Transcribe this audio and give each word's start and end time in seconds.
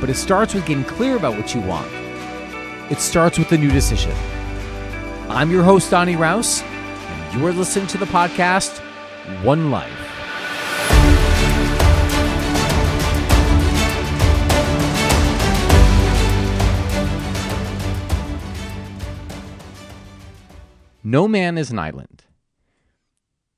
but 0.00 0.10
it 0.10 0.14
starts 0.14 0.54
with 0.54 0.66
getting 0.66 0.84
clear 0.84 1.16
about 1.16 1.36
what 1.36 1.54
you 1.54 1.60
want. 1.60 1.90
It 2.90 3.00
starts 3.00 3.38
with 3.38 3.52
a 3.52 3.58
new 3.58 3.70
decision. 3.70 4.12
I'm 5.28 5.50
your 5.50 5.62
host, 5.62 5.90
Donny 5.90 6.14
Raus, 6.14 6.62
and 6.62 7.34
you 7.34 7.46
are 7.46 7.52
listening 7.52 7.86
to 7.88 7.98
the 7.98 8.06
podcast 8.06 8.78
One 9.44 9.70
Life. 9.70 9.92
No 21.04 21.26
man 21.26 21.56
is 21.56 21.70
an 21.70 21.78
island. 21.78 22.24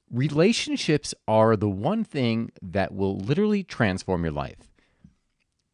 Relationships 0.08 1.14
are 1.26 1.56
the 1.56 1.68
one 1.68 2.04
thing 2.04 2.50
that 2.62 2.94
will 2.94 3.18
literally 3.18 3.64
transform 3.64 4.24
your 4.24 4.32
life 4.32 4.69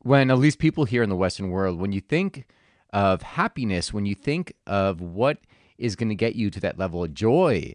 when 0.06 0.30
at 0.30 0.38
least 0.38 0.60
people 0.60 0.84
here 0.84 1.02
in 1.02 1.09
the 1.09 1.16
Western 1.16 1.51
world, 1.51 1.80
when 1.80 1.91
you 1.91 2.01
think 2.01 2.46
of 2.92 3.23
happiness, 3.23 3.93
when 3.93 4.07
you 4.07 4.15
think 4.15 4.52
of 4.66 5.01
what 5.01 5.38
is 5.79 5.96
going 5.96 6.09
to 6.09 6.15
get 6.15 6.37
you 6.37 6.49
to 6.49 6.60
that 6.60 6.79
level 6.79 7.02
of 7.02 7.12
joy, 7.12 7.73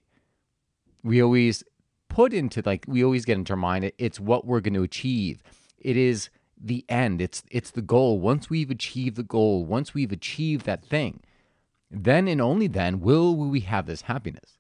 we 1.04 1.22
always 1.22 1.62
put 2.08 2.34
into 2.34 2.64
like 2.66 2.86
we 2.88 3.04
always 3.04 3.26
get 3.26 3.38
into 3.38 3.54
our 3.54 3.58
mind 3.58 3.92
it's 3.98 4.20
what 4.20 4.46
we're 4.46 4.62
going 4.62 4.74
to 4.74 4.84
achieve. 4.84 5.44
It 5.78 5.98
is 5.98 6.30
the 6.58 6.86
end. 6.88 7.22
It's 7.22 7.44
it's 7.52 7.72
the 7.72 7.82
goal. 7.82 8.20
Once 8.20 8.50
we've 8.50 8.72
achieved 8.72 9.18
the 9.18 9.24
goal, 9.24 9.66
once 9.66 9.94
we've 9.94 10.12
achieved 10.12 10.66
that 10.66 10.86
thing, 10.86 11.20
then 11.90 12.30
and 12.30 12.40
only 12.40 12.68
then 12.68 13.02
will 13.02 13.36
we 13.36 13.60
have 13.62 13.88
this 13.88 14.04
happiness. 14.04 14.58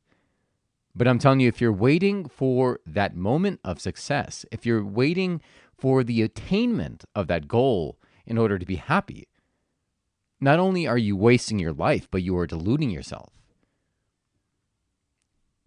But 0.93 1.07
I'm 1.07 1.19
telling 1.19 1.39
you, 1.39 1.47
if 1.47 1.61
you're 1.61 1.71
waiting 1.71 2.27
for 2.27 2.81
that 2.85 3.15
moment 3.15 3.61
of 3.63 3.79
success, 3.79 4.45
if 4.51 4.65
you're 4.65 4.83
waiting 4.83 5.41
for 5.81 6.03
the 6.03 6.21
attainment 6.21 7.03
of 7.15 7.25
that 7.25 7.47
goal 7.47 7.97
in 8.27 8.37
order 8.37 8.59
to 8.59 8.65
be 8.67 8.75
happy. 8.75 9.27
Not 10.39 10.59
only 10.59 10.85
are 10.85 10.97
you 10.97 11.15
wasting 11.17 11.57
your 11.57 11.73
life, 11.73 12.07
but 12.11 12.21
you 12.21 12.37
are 12.37 12.45
deluding 12.45 12.91
yourself. 12.91 13.33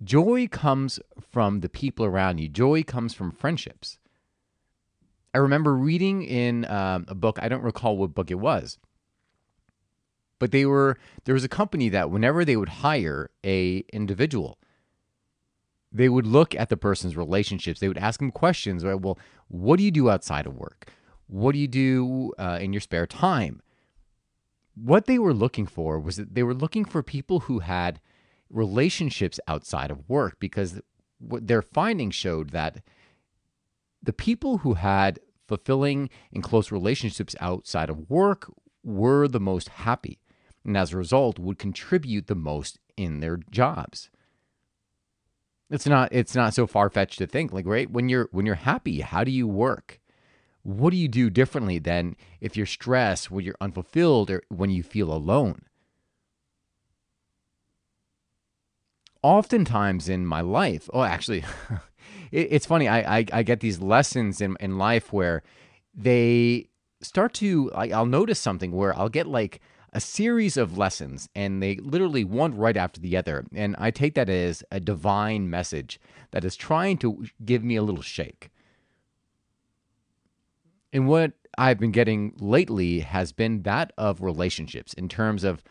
Joy 0.04 0.46
comes 0.46 1.00
from 1.20 1.60
the 1.60 1.68
people 1.68 2.06
around 2.06 2.38
you, 2.38 2.48
joy 2.48 2.84
comes 2.84 3.12
from 3.12 3.32
friendships. 3.32 3.98
I 5.34 5.38
remember 5.38 5.74
reading 5.74 6.22
in 6.22 6.64
um, 6.66 7.06
a 7.08 7.14
book, 7.16 7.40
I 7.42 7.48
don't 7.48 7.64
recall 7.64 7.96
what 7.96 8.14
book 8.14 8.30
it 8.30 8.38
was, 8.38 8.78
but 10.38 10.52
they 10.52 10.64
were 10.64 10.96
there 11.24 11.34
was 11.34 11.42
a 11.42 11.48
company 11.48 11.88
that 11.88 12.10
whenever 12.12 12.44
they 12.44 12.56
would 12.56 12.68
hire 12.68 13.30
a 13.44 13.84
individual, 13.92 14.58
they 15.94 16.08
would 16.08 16.26
look 16.26 16.56
at 16.56 16.68
the 16.68 16.76
person's 16.76 17.16
relationships. 17.16 17.78
They 17.78 17.88
would 17.88 17.98
ask 17.98 18.18
them 18.18 18.32
questions. 18.32 18.84
Right? 18.84 19.00
Well, 19.00 19.18
what 19.48 19.76
do 19.76 19.84
you 19.84 19.92
do 19.92 20.10
outside 20.10 20.46
of 20.46 20.56
work? 20.56 20.90
What 21.28 21.52
do 21.52 21.58
you 21.58 21.68
do 21.68 22.32
uh, 22.38 22.58
in 22.60 22.72
your 22.72 22.80
spare 22.80 23.06
time? 23.06 23.62
What 24.74 25.06
they 25.06 25.20
were 25.20 25.32
looking 25.32 25.66
for 25.66 26.00
was 26.00 26.16
that 26.16 26.34
they 26.34 26.42
were 26.42 26.52
looking 26.52 26.84
for 26.84 27.02
people 27.02 27.40
who 27.40 27.60
had 27.60 28.00
relationships 28.50 29.38
outside 29.46 29.90
of 29.90 30.08
work 30.08 30.36
because 30.40 30.80
what 31.18 31.46
their 31.46 31.62
findings 31.62 32.14
showed 32.14 32.50
that 32.50 32.82
the 34.02 34.12
people 34.12 34.58
who 34.58 34.74
had 34.74 35.20
fulfilling 35.46 36.10
and 36.32 36.42
close 36.42 36.72
relationships 36.72 37.36
outside 37.40 37.88
of 37.88 38.10
work 38.10 38.52
were 38.82 39.28
the 39.28 39.40
most 39.40 39.68
happy 39.70 40.20
and 40.64 40.76
as 40.76 40.92
a 40.92 40.96
result 40.96 41.38
would 41.38 41.58
contribute 41.58 42.26
the 42.26 42.34
most 42.34 42.78
in 42.96 43.20
their 43.20 43.38
jobs 43.50 44.10
it's 45.74 45.86
not 45.86 46.08
it's 46.12 46.36
not 46.36 46.54
so 46.54 46.68
far 46.68 46.88
fetched 46.88 47.18
to 47.18 47.26
think 47.26 47.52
like 47.52 47.66
right 47.66 47.90
when 47.90 48.08
you're 48.08 48.28
when 48.30 48.46
you're 48.46 48.54
happy, 48.54 49.00
how 49.00 49.24
do 49.24 49.32
you 49.32 49.48
work? 49.48 50.00
What 50.62 50.90
do 50.90 50.96
you 50.96 51.08
do 51.08 51.28
differently 51.28 51.78
than 51.78 52.16
if 52.40 52.56
you're 52.56 52.64
stressed, 52.64 53.30
when 53.30 53.44
you're 53.44 53.56
unfulfilled, 53.60 54.30
or 54.30 54.42
when 54.48 54.70
you 54.70 54.84
feel 54.84 55.12
alone? 55.12 55.62
Oftentimes 59.20 60.08
in 60.08 60.26
my 60.26 60.40
life, 60.40 60.88
oh, 60.94 61.02
actually, 61.02 61.44
it, 62.30 62.48
it's 62.52 62.66
funny. 62.66 62.86
I, 62.86 63.18
I 63.18 63.26
I 63.32 63.42
get 63.42 63.58
these 63.58 63.80
lessons 63.80 64.40
in 64.40 64.56
in 64.60 64.78
life 64.78 65.12
where 65.12 65.42
they 65.92 66.68
start 67.00 67.34
to 67.34 67.70
like 67.74 67.90
I'll 67.90 68.06
notice 68.06 68.38
something 68.38 68.70
where 68.70 68.96
I'll 68.96 69.08
get 69.08 69.26
like 69.26 69.60
a 69.94 70.00
series 70.00 70.56
of 70.56 70.76
lessons, 70.76 71.28
and 71.34 71.62
they 71.62 71.76
literally 71.76 72.24
one 72.24 72.56
right 72.56 72.76
after 72.76 73.00
the 73.00 73.16
other. 73.16 73.46
And 73.54 73.76
I 73.78 73.90
take 73.92 74.14
that 74.14 74.28
as 74.28 74.64
a 74.72 74.80
divine 74.80 75.48
message 75.48 76.00
that 76.32 76.44
is 76.44 76.56
trying 76.56 76.98
to 76.98 77.24
give 77.44 77.62
me 77.62 77.76
a 77.76 77.82
little 77.82 78.02
shake. 78.02 78.50
And 80.92 81.06
what 81.06 81.32
I've 81.56 81.78
been 81.78 81.92
getting 81.92 82.34
lately 82.38 83.00
has 83.00 83.32
been 83.32 83.62
that 83.62 83.92
of 83.96 84.20
relationships 84.20 84.92
in 84.94 85.08
terms 85.08 85.44
of 85.44 85.62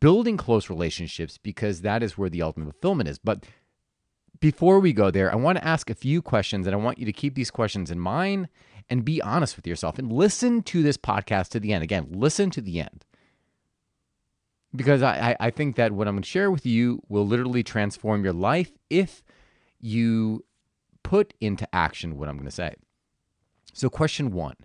building 0.00 0.36
close 0.36 0.70
relationships 0.70 1.38
because 1.38 1.82
that 1.82 2.02
is 2.02 2.16
where 2.16 2.30
the 2.30 2.42
ultimate 2.42 2.72
fulfillment 2.72 3.08
is. 3.08 3.18
But 3.18 3.44
before 4.40 4.80
we 4.80 4.92
go 4.92 5.10
there, 5.10 5.32
I 5.32 5.36
want 5.36 5.58
to 5.58 5.66
ask 5.66 5.90
a 5.90 5.94
few 5.94 6.22
questions 6.22 6.66
and 6.66 6.74
I 6.74 6.78
want 6.78 6.98
you 6.98 7.06
to 7.06 7.12
keep 7.12 7.34
these 7.34 7.50
questions 7.50 7.90
in 7.90 7.98
mind 7.98 8.48
and 8.90 9.04
be 9.04 9.20
honest 9.20 9.56
with 9.56 9.66
yourself 9.66 9.98
and 9.98 10.12
listen 10.12 10.62
to 10.64 10.82
this 10.82 10.96
podcast 10.96 11.48
to 11.48 11.60
the 11.60 11.72
end. 11.72 11.82
Again, 11.82 12.06
listen 12.10 12.50
to 12.50 12.60
the 12.60 12.80
end 12.80 13.04
because 14.74 15.02
I, 15.02 15.36
I 15.40 15.50
think 15.50 15.76
that 15.76 15.92
what 15.92 16.06
I'm 16.08 16.14
going 16.14 16.22
to 16.22 16.28
share 16.28 16.50
with 16.50 16.66
you 16.66 17.02
will 17.08 17.26
literally 17.26 17.62
transform 17.62 18.24
your 18.24 18.32
life 18.32 18.72
if 18.90 19.22
you 19.80 20.44
put 21.02 21.34
into 21.40 21.66
action 21.74 22.18
what 22.18 22.28
I'm 22.28 22.36
going 22.36 22.46
to 22.46 22.50
say. 22.50 22.74
So, 23.72 23.88
question 23.88 24.30
one 24.30 24.56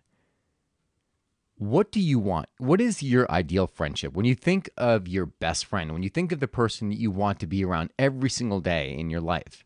What 1.57 1.91
do 1.91 1.99
you 1.99 2.19
want? 2.19 2.49
What 2.57 2.81
is 2.81 3.01
your 3.01 3.29
ideal 3.31 3.67
friendship? 3.67 4.13
When 4.13 4.25
you 4.25 4.35
think 4.35 4.69
of 4.77 5.07
your 5.07 5.25
best 5.25 5.65
friend, 5.65 5.93
when 5.93 6.03
you 6.03 6.09
think 6.09 6.31
of 6.31 6.39
the 6.39 6.47
person 6.47 6.89
that 6.89 6.99
you 6.99 7.11
want 7.11 7.39
to 7.39 7.47
be 7.47 7.63
around 7.63 7.91
every 7.97 8.29
single 8.29 8.59
day 8.59 8.95
in 8.97 9.09
your 9.09 9.21
life, 9.21 9.63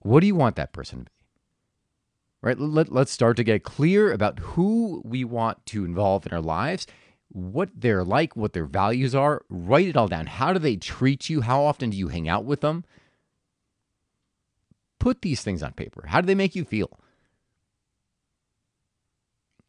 what 0.00 0.20
do 0.20 0.26
you 0.26 0.34
want 0.34 0.56
that 0.56 0.72
person 0.72 1.00
to 1.00 1.04
be? 1.04 1.10
Right? 2.40 2.58
Let, 2.58 2.92
let's 2.92 3.10
start 3.10 3.38
to 3.38 3.44
get 3.44 3.64
clear 3.64 4.12
about 4.12 4.38
who 4.38 5.00
we 5.02 5.24
want 5.24 5.64
to 5.66 5.84
involve 5.84 6.26
in 6.26 6.32
our 6.32 6.42
lives 6.42 6.86
what 7.34 7.68
they're 7.74 8.04
like, 8.04 8.36
what 8.36 8.52
their 8.52 8.64
values 8.64 9.14
are. 9.14 9.42
Write 9.48 9.88
it 9.88 9.96
all 9.96 10.06
down. 10.06 10.26
How 10.26 10.52
do 10.52 10.60
they 10.60 10.76
treat 10.76 11.28
you? 11.28 11.40
How 11.40 11.64
often 11.64 11.90
do 11.90 11.96
you 11.96 12.08
hang 12.08 12.28
out 12.28 12.44
with 12.44 12.60
them? 12.60 12.84
Put 15.00 15.20
these 15.20 15.42
things 15.42 15.62
on 15.62 15.72
paper. 15.72 16.06
How 16.06 16.20
do 16.20 16.28
they 16.28 16.36
make 16.36 16.54
you 16.54 16.64
feel? 16.64 16.98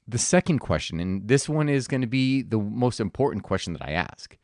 The 0.07 0.19
second 0.19 0.59
question, 0.59 0.99
and 0.99 1.27
this 1.27 1.49
one 1.49 1.67
is 1.67 1.87
going 1.87 2.01
to 2.01 2.07
be 2.07 2.43
the 2.43 2.59
most 2.59 2.99
important 2.99 3.43
question 3.43 3.73
that 3.73 3.81
I 3.81 3.93
ask 3.93 4.37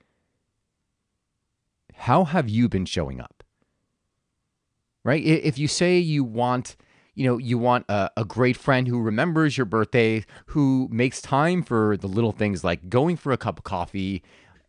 How 1.93 2.25
have 2.25 2.49
you 2.49 2.67
been 2.67 2.85
showing 2.85 3.21
up? 3.21 3.43
Right? 5.03 5.23
If 5.23 5.59
you 5.59 5.67
say 5.67 5.99
you 5.99 6.23
want 6.23 6.75
you 7.13 7.25
know, 7.25 7.37
you 7.37 7.57
want 7.57 7.85
a, 7.89 8.09
a, 8.17 8.25
great 8.25 8.55
friend 8.55 8.87
who 8.87 9.01
remembers 9.01 9.57
your 9.57 9.65
birthday, 9.65 10.23
who 10.47 10.87
makes 10.91 11.21
time 11.21 11.61
for 11.61 11.97
the 11.97 12.07
little 12.07 12.31
things 12.31 12.63
like 12.63 12.89
going 12.89 13.17
for 13.17 13.31
a 13.31 13.37
cup 13.37 13.57
of 13.57 13.63
coffee 13.63 14.23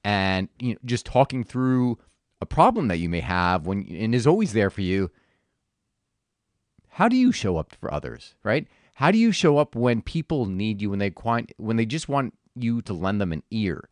and 0.04 0.48
you 0.58 0.72
know, 0.72 0.78
just 0.84 1.06
talking 1.06 1.44
through 1.44 1.98
a 2.40 2.46
problem 2.46 2.88
that 2.88 2.98
you 2.98 3.08
may 3.08 3.20
have 3.20 3.66
when 3.66 3.86
and 3.88 4.14
is 4.14 4.26
always 4.26 4.52
there 4.52 4.70
for 4.70 4.80
you. 4.80 5.10
How 6.88 7.08
do 7.08 7.16
you 7.16 7.32
show 7.32 7.56
up 7.56 7.74
for 7.80 7.92
others, 7.92 8.34
right? 8.42 8.66
How 8.94 9.10
do 9.10 9.18
you 9.18 9.32
show 9.32 9.58
up 9.58 9.74
when 9.74 10.02
people 10.02 10.46
need 10.46 10.82
you 10.82 10.90
when 10.90 10.98
they 10.98 11.12
when 11.56 11.76
they 11.76 11.86
just 11.86 12.08
want 12.08 12.34
you 12.54 12.82
to 12.82 12.92
lend 12.92 13.20
them 13.20 13.32
an 13.32 13.42
ear? 13.50 13.88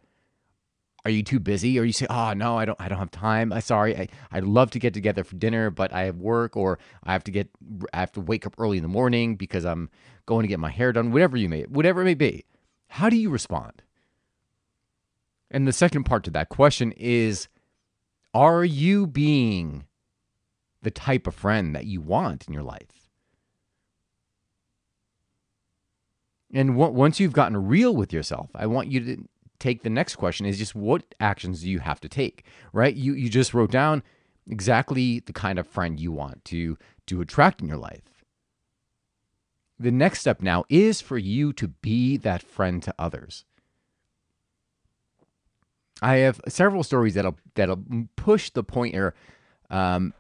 Are 1.05 1.11
you 1.11 1.23
too 1.23 1.41
busy? 1.41 1.79
Or 1.79 1.85
you 1.85 1.93
say 1.93 2.07
oh 2.11 2.33
no 2.33 2.57
i 2.57 2.65
don't 2.65 2.81
i 2.81 2.89
don't 2.89 2.99
have 2.99 3.11
time. 3.11 3.53
I 3.53 3.61
sorry 3.61 3.97
I, 3.97 4.09
i'd 4.33 4.45
love 4.45 4.71
to 4.73 4.79
get 4.79 4.95
together 4.95 5.25
for 5.25 5.37
dinner 5.37 5.71
but 5.71 5.93
i 5.93 6.05
have 6.05 6.17
work 6.17 6.57
or 6.57 6.79
i 7.05 7.13
have 7.13 7.25
to 7.25 7.31
get 7.31 7.49
i 7.93 8.01
have 8.01 8.13
to 8.13 8.21
wake 8.21 8.47
up 8.47 8.55
early 8.59 8.77
in 8.77 8.83
the 8.83 8.89
morning 8.89 9.37
because 9.37 9.65
i'm 9.65 9.91
going 10.27 10.43
to 10.43 10.49
get 10.49 10.61
my 10.61 10.71
hair 10.71 10.93
done 10.93 11.11
whatever 11.13 11.37
you 11.37 11.49
may 11.49 11.63
whatever 11.63 12.03
it 12.03 12.05
may 12.05 12.15
be. 12.15 12.45
How 12.89 13.09
do 13.09 13.17
you 13.17 13.31
respond? 13.31 13.83
And 15.51 15.67
the 15.67 15.73
second 15.73 16.05
part 16.05 16.25
to 16.25 16.31
that 16.31 16.49
question 16.49 16.93
is 16.93 17.49
are 18.33 18.65
you 18.65 19.07
being 19.07 19.85
the 20.83 20.91
type 20.91 21.27
of 21.27 21.35
friend 21.35 21.75
that 21.75 21.87
you 21.87 22.01
want 22.01 22.47
in 22.47 22.55
your 22.55 22.63
life? 22.63 23.09
And 26.53 26.77
once 26.77 27.21
you've 27.21 27.33
gotten 27.33 27.69
real 27.69 27.95
with 27.95 28.13
yourself, 28.13 28.51
I 28.55 28.67
want 28.67 28.91
you 28.91 29.01
to 29.01 29.29
take 29.61 29.83
the 29.83 29.91
next 29.91 30.17
question 30.17 30.47
is 30.47 30.59
just 30.59 30.75
what 30.75 31.15
actions 31.21 31.63
do 31.63 31.71
you 31.71 31.79
have 31.79 32.01
to 32.01 32.09
take, 32.09 32.45
right? 32.73 32.95
You 32.95 33.15
you 33.15 33.29
just 33.29 33.55
wrote 33.55 33.71
down 33.71 34.03
exactly 34.49 35.21
the 35.21 35.33
kind 35.33 35.59
of 35.59 35.67
friend 35.67 36.01
you 36.01 36.11
want 36.11 36.45
to 36.47 36.77
to 37.07 37.21
attract 37.21 37.61
in 37.61 37.69
your 37.69 37.77
life. 37.77 38.25
The 39.79 39.91
next 39.91 40.21
step 40.21 40.43
now 40.43 40.65
is 40.69 41.01
for 41.01 41.17
you 41.17 41.53
to 41.55 41.69
be 41.69 42.17
that 42.19 42.43
friend 42.43 42.83
to 42.83 42.95
others. 42.99 43.45
I 46.03 46.17
have 46.17 46.41
several 46.49 46.83
stories 46.83 47.15
that'll 47.15 47.39
that'll 47.55 47.85
push 48.17 48.51
the 48.51 48.65
point 48.65 48.95
here. 48.95 49.15
Um, 49.71 50.15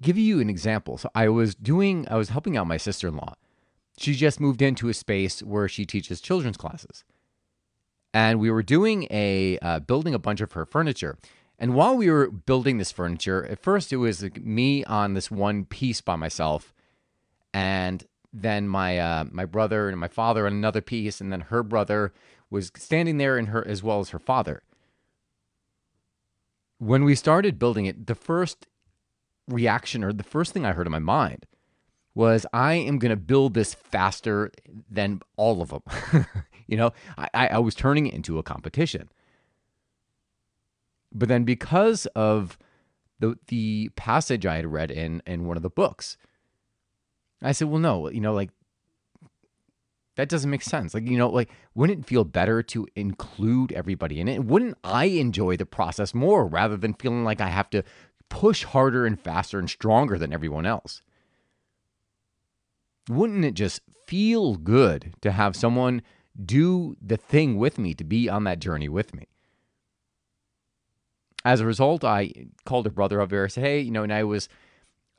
give 0.00 0.18
you 0.18 0.40
an 0.40 0.50
example. 0.50 0.98
So 0.98 1.10
I 1.14 1.28
was 1.28 1.54
doing, 1.54 2.06
I 2.10 2.16
was 2.16 2.30
helping 2.30 2.56
out 2.56 2.66
my 2.66 2.76
sister 2.76 3.08
in 3.08 3.16
law. 3.16 3.34
She 3.98 4.14
just 4.14 4.40
moved 4.40 4.62
into 4.62 4.88
a 4.88 4.94
space 4.94 5.42
where 5.42 5.68
she 5.68 5.84
teaches 5.84 6.20
children's 6.20 6.56
classes, 6.56 7.04
and 8.12 8.40
we 8.40 8.50
were 8.50 8.62
doing 8.62 9.06
a 9.10 9.58
uh, 9.60 9.80
building 9.80 10.14
a 10.14 10.18
bunch 10.18 10.40
of 10.40 10.52
her 10.52 10.64
furniture. 10.64 11.18
And 11.58 11.74
while 11.74 11.96
we 11.96 12.10
were 12.10 12.30
building 12.30 12.78
this 12.78 12.90
furniture, 12.90 13.44
at 13.46 13.62
first 13.62 13.92
it 13.92 13.98
was 13.98 14.22
like 14.22 14.42
me 14.42 14.82
on 14.84 15.14
this 15.14 15.30
one 15.30 15.64
piece 15.64 16.00
by 16.00 16.16
myself, 16.16 16.72
and 17.52 18.04
then 18.32 18.68
my 18.68 18.98
uh, 18.98 19.24
my 19.30 19.44
brother 19.44 19.88
and 19.88 19.98
my 19.98 20.08
father 20.08 20.46
on 20.46 20.52
another 20.52 20.80
piece, 20.80 21.20
and 21.20 21.32
then 21.32 21.42
her 21.42 21.62
brother 21.62 22.12
was 22.48 22.72
standing 22.76 23.18
there, 23.18 23.36
and 23.36 23.48
her 23.48 23.66
as 23.66 23.82
well 23.82 24.00
as 24.00 24.10
her 24.10 24.18
father 24.18 24.62
when 26.80 27.04
we 27.04 27.14
started 27.14 27.58
building 27.58 27.84
it, 27.84 28.06
the 28.06 28.14
first 28.14 28.66
reaction 29.46 30.02
or 30.02 30.12
the 30.12 30.24
first 30.24 30.52
thing 30.52 30.64
I 30.64 30.72
heard 30.72 30.86
in 30.86 30.90
my 30.90 30.98
mind 30.98 31.46
was, 32.14 32.46
I 32.52 32.74
am 32.74 32.98
going 32.98 33.10
to 33.10 33.16
build 33.16 33.54
this 33.54 33.74
faster 33.74 34.50
than 34.90 35.20
all 35.36 35.62
of 35.62 35.68
them. 35.68 35.82
you 36.70 36.76
know, 36.76 36.92
I, 37.18 37.48
I 37.48 37.58
was 37.58 37.74
turning 37.74 38.06
it 38.06 38.14
into 38.14 38.38
a 38.38 38.42
competition. 38.42 39.08
But 41.12 41.28
then 41.28 41.44
because 41.44 42.06
of 42.14 42.56
the 43.18 43.36
the 43.48 43.90
passage 43.96 44.46
I 44.46 44.56
had 44.56 44.66
read 44.66 44.90
in 44.90 45.22
in 45.26 45.44
one 45.46 45.56
of 45.56 45.62
the 45.62 45.70
books, 45.70 46.16
I 47.42 47.52
said, 47.52 47.68
well, 47.68 47.80
no, 47.80 48.08
you 48.08 48.20
know, 48.20 48.32
like 48.32 48.50
that 50.16 50.28
doesn't 50.28 50.50
make 50.50 50.62
sense. 50.62 50.94
Like, 50.94 51.06
you 51.08 51.18
know, 51.18 51.28
like, 51.28 51.50
wouldn't 51.74 52.00
it 52.00 52.06
feel 52.06 52.24
better 52.24 52.62
to 52.62 52.86
include 52.94 53.72
everybody 53.72 54.20
in 54.20 54.28
it? 54.28 54.44
Wouldn't 54.44 54.76
I 54.84 55.06
enjoy 55.06 55.56
the 55.56 55.66
process 55.66 56.14
more 56.14 56.46
rather 56.46 56.76
than 56.76 56.94
feeling 56.94 57.24
like 57.24 57.40
I 57.40 57.48
have 57.48 57.70
to 57.70 57.82
push 58.28 58.64
harder 58.64 59.06
and 59.06 59.18
faster 59.18 59.58
and 59.58 59.68
stronger 59.68 60.18
than 60.18 60.32
everyone 60.32 60.66
else? 60.66 61.02
Wouldn't 63.08 63.44
it 63.44 63.54
just 63.54 63.80
feel 64.06 64.56
good 64.56 65.14
to 65.22 65.32
have 65.32 65.56
someone 65.56 66.02
do 66.44 66.96
the 67.00 67.16
thing 67.16 67.56
with 67.56 67.78
me, 67.78 67.94
to 67.94 68.04
be 68.04 68.28
on 68.28 68.44
that 68.44 68.58
journey 68.58 68.88
with 68.88 69.14
me? 69.14 69.26
As 71.44 71.60
a 71.60 71.66
result, 71.66 72.04
I 72.04 72.32
called 72.64 72.86
her 72.86 72.90
brother 72.90 73.20
up 73.20 73.30
there. 73.30 73.44
I 73.44 73.48
said, 73.48 73.64
hey, 73.64 73.80
you 73.80 73.90
know, 73.90 74.02
and 74.02 74.12
I 74.12 74.24
was 74.24 74.48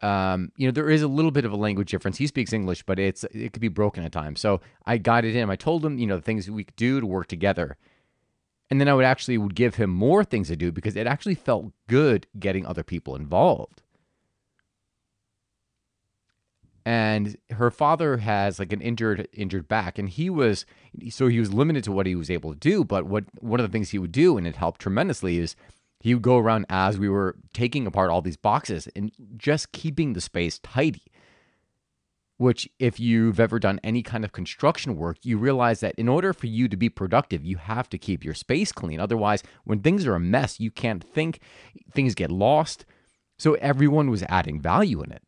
um, 0.01 0.51
you 0.57 0.68
know, 0.68 0.71
there 0.71 0.89
is 0.89 1.03
a 1.03 1.07
little 1.07 1.31
bit 1.31 1.45
of 1.45 1.51
a 1.51 1.57
language 1.57 1.91
difference. 1.91 2.18
He 2.18 2.27
speaks 2.27 2.53
English, 2.53 2.83
but 2.83 2.97
it's 2.97 3.23
it 3.25 3.53
could 3.53 3.62
be 3.62 3.68
broken 3.68 4.03
at 4.03 4.12
times. 4.12 4.39
So 4.39 4.62
I 4.85 4.97
guided 4.97 5.33
him. 5.33 5.50
I 5.50 5.56
told 5.56 5.85
him, 5.85 6.00
you 6.00 6.07
know, 6.07 6.15
the 6.15 6.21
things 6.23 6.50
we 6.50 6.63
could 6.63 6.75
do 6.75 7.00
to 7.00 7.06
work 7.06 7.27
together. 7.27 7.77
And 8.69 8.79
then 8.79 8.88
I 8.88 8.94
would 8.94 9.06
actually 9.06 9.38
would 9.38 9.53
give 9.53 9.75
him 9.75 9.89
more 9.89 10.24
things 10.24 10.47
to 10.47 10.56
do 10.56 10.71
because 10.71 10.95
it 10.95 11.06
actually 11.06 11.35
felt 11.35 11.74
good 11.88 12.25
getting 12.39 12.65
other 12.65 12.83
people 12.83 13.15
involved. 13.15 13.81
And 16.86 17.38
her 17.51 17.69
father 17.69 18.18
has 18.18 18.57
like 18.57 18.74
an 18.74 18.81
injured 18.81 19.28
injured 19.33 19.68
back, 19.68 20.00
and 20.00 20.10
he 20.10 20.30
was 20.30 20.66
so 21.10 21.28
he 21.28 21.39
was 21.39 21.54
limited 21.54 21.83
to 21.83 21.92
what 21.92 22.07
he 22.07 22.16
was 22.16 22.30
able 22.30 22.54
to 22.54 22.60
do. 22.60 22.83
But 22.83 23.06
what 23.06 23.25
one 23.39 23.60
of 23.60 23.68
the 23.68 23.72
things 23.72 23.92
he 23.92 24.00
would 24.00 24.12
do, 24.12 24.38
and 24.38 24.48
it 24.48 24.56
helped 24.56 24.81
tremendously, 24.81 25.38
is 25.38 25.56
he 26.00 26.16
would 26.16 26.24
go 26.24 26.38
around 26.38 26.66
as 26.69 26.98
we 26.98 27.07
were 27.07 27.38
taking 27.54 27.86
apart 27.86 28.10
all 28.10 28.22
these 28.22 28.38
boxes 28.38 28.88
and 28.95 29.12
just 29.38 29.72
keeping 29.72 30.13
the 30.13 30.22
space 30.22 30.60
tidy. 30.60 31.04
Which, 32.38 32.68
if 32.80 33.00
you've 33.00 33.39
ever 33.39 33.60
done 33.60 33.80
any 33.84 34.01
kind 34.01 34.25
of 34.25 34.31
construction 34.31 34.95
work, 34.95 35.18
you 35.22 35.38
realize 35.38 35.80
that 35.81 35.94
in 35.94 36.10
order 36.10 36.34
for 36.34 36.48
you 36.48 36.68
to 36.69 36.75
be 36.75 36.89
productive, 36.89 37.45
you 37.45 37.57
have 37.57 37.88
to 37.92 38.00
keep 38.00 38.25
your 38.25 38.34
space 38.34 38.72
clean. 38.72 39.00
Otherwise, 39.00 39.44
when 39.63 39.81
things 39.81 40.07
are 40.07 40.16
a 40.16 40.19
mess, 40.19 40.60
you 40.60 40.72
can't 40.72 41.04
think, 41.04 41.39
things 41.94 42.16
get 42.16 42.31
lost. 42.31 42.84
So, 43.38 43.54
everyone 43.56 44.10
was 44.10 44.24
adding 44.24 44.60
value 44.60 45.04
in 45.04 45.12
it. 45.12 45.22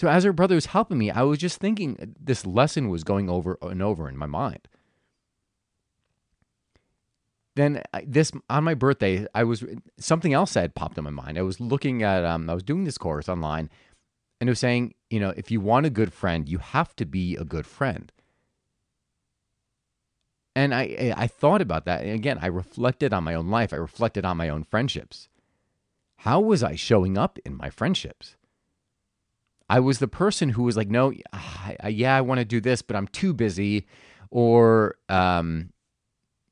So, 0.00 0.08
as 0.08 0.24
her 0.24 0.32
brother 0.32 0.54
was 0.54 0.66
helping 0.66 0.96
me, 0.96 1.10
I 1.10 1.22
was 1.22 1.38
just 1.38 1.58
thinking 1.58 2.14
this 2.18 2.46
lesson 2.46 2.88
was 2.88 3.04
going 3.04 3.28
over 3.28 3.58
and 3.60 3.82
over 3.82 4.08
in 4.08 4.16
my 4.16 4.26
mind 4.26 4.66
then 7.56 7.82
this 8.06 8.32
on 8.48 8.64
my 8.64 8.74
birthday, 8.74 9.26
I 9.34 9.44
was 9.44 9.64
something 9.98 10.32
else 10.32 10.54
had 10.54 10.74
popped 10.74 10.98
in 10.98 11.04
my 11.04 11.10
mind. 11.10 11.38
I 11.38 11.42
was 11.42 11.60
looking 11.60 12.02
at, 12.02 12.24
um, 12.24 12.48
I 12.48 12.54
was 12.54 12.62
doing 12.62 12.84
this 12.84 12.98
course 12.98 13.28
online, 13.28 13.68
and 14.40 14.48
it 14.48 14.52
was 14.52 14.58
saying, 14.58 14.94
you 15.10 15.20
know, 15.20 15.34
if 15.36 15.50
you 15.50 15.60
want 15.60 15.86
a 15.86 15.90
good 15.90 16.12
friend, 16.12 16.48
you 16.48 16.58
have 16.58 16.94
to 16.96 17.04
be 17.04 17.36
a 17.36 17.44
good 17.44 17.66
friend. 17.66 18.12
And 20.56 20.74
I, 20.74 21.14
I 21.16 21.26
thought 21.26 21.60
about 21.60 21.84
that. 21.84 22.02
And 22.02 22.12
again, 22.12 22.38
I 22.40 22.46
reflected 22.46 23.12
on 23.12 23.24
my 23.24 23.34
own 23.34 23.48
life. 23.48 23.72
I 23.72 23.76
reflected 23.76 24.24
on 24.24 24.36
my 24.36 24.48
own 24.48 24.64
friendships. 24.64 25.28
How 26.18 26.40
was 26.40 26.62
I 26.62 26.74
showing 26.74 27.16
up 27.16 27.38
in 27.44 27.56
my 27.56 27.70
friendships? 27.70 28.36
I 29.70 29.78
was 29.78 30.00
the 30.00 30.08
person 30.08 30.48
who 30.48 30.64
was 30.64 30.76
like, 30.76 30.88
no, 30.88 31.12
yeah, 31.88 32.16
I 32.16 32.20
want 32.22 32.40
to 32.40 32.44
do 32.44 32.60
this, 32.60 32.82
but 32.82 32.96
I'm 32.96 33.06
too 33.06 33.32
busy. 33.32 33.86
Or, 34.28 34.96
um, 35.08 35.70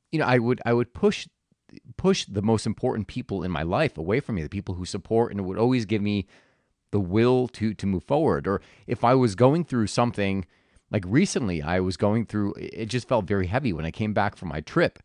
you 0.09 0.19
know, 0.19 0.25
I 0.25 0.39
would 0.39 0.61
I 0.65 0.71
would 0.71 0.93
push 0.93 1.27
push 1.97 2.25
the 2.25 2.41
most 2.41 2.65
important 2.65 3.07
people 3.07 3.43
in 3.43 3.51
my 3.51 3.61
life 3.61 3.97
away 3.97 4.21
from 4.21 4.35
me, 4.35 4.41
the 4.41 4.49
people 4.49 4.75
who 4.75 4.85
support 4.85 5.33
and 5.33 5.45
would 5.45 5.57
always 5.57 5.85
give 5.85 6.01
me 6.01 6.27
the 6.91 6.99
will 7.01 7.49
to 7.49 7.73
to 7.73 7.85
move 7.85 8.05
forward. 8.05 8.47
Or 8.47 8.61
if 8.87 9.03
I 9.03 9.15
was 9.15 9.35
going 9.35 9.65
through 9.65 9.87
something 9.87 10.45
like 10.89 11.03
recently, 11.05 11.61
I 11.61 11.81
was 11.81 11.97
going 11.97 12.25
through 12.25 12.53
it 12.57 12.85
just 12.85 13.09
felt 13.09 13.25
very 13.25 13.47
heavy 13.47 13.73
when 13.73 13.85
I 13.85 13.91
came 13.91 14.13
back 14.13 14.37
from 14.37 14.47
my 14.47 14.61
trip. 14.61 14.97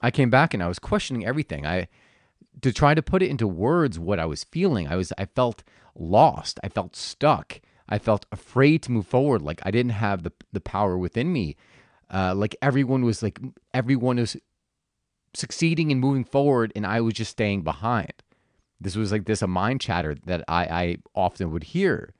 I 0.00 0.10
came 0.10 0.28
back 0.28 0.52
and 0.52 0.62
I 0.62 0.66
was 0.66 0.80
questioning 0.80 1.24
everything. 1.24 1.64
I 1.64 1.86
to 2.62 2.72
try 2.72 2.94
to 2.94 3.02
put 3.02 3.22
it 3.22 3.30
into 3.30 3.46
words 3.46 3.98
what 3.98 4.18
I 4.18 4.26
was 4.26 4.44
feeling. 4.44 4.88
I 4.88 4.96
was 4.96 5.12
I 5.18 5.26
felt 5.26 5.62
lost. 5.94 6.58
I 6.62 6.68
felt 6.68 6.96
stuck. 6.96 7.60
I 7.88 7.98
felt 7.98 8.26
afraid 8.32 8.82
to 8.84 8.92
move 8.92 9.06
forward 9.06 9.42
like 9.42 9.60
I 9.64 9.70
didn't 9.70 9.92
have 9.92 10.22
the 10.22 10.32
the 10.52 10.60
power 10.60 10.96
within 10.96 11.32
me 11.32 11.56
uh, 12.14 12.34
like 12.34 12.56
everyone 12.62 13.04
was 13.04 13.22
like 13.22 13.40
everyone 13.72 14.16
was 14.16 14.36
succeeding 15.34 15.90
and 15.90 16.00
moving 16.00 16.24
forward, 16.24 16.72
and 16.76 16.86
I 16.86 17.00
was 17.00 17.14
just 17.14 17.32
staying 17.32 17.62
behind. 17.62 18.12
This 18.80 18.96
was 18.96 19.10
like 19.10 19.24
this 19.24 19.42
a 19.42 19.46
mind 19.46 19.80
chatter 19.80 20.14
that 20.26 20.44
I, 20.46 20.64
I 20.66 20.96
often 21.14 21.50
would 21.50 21.64
hear. 21.64 22.14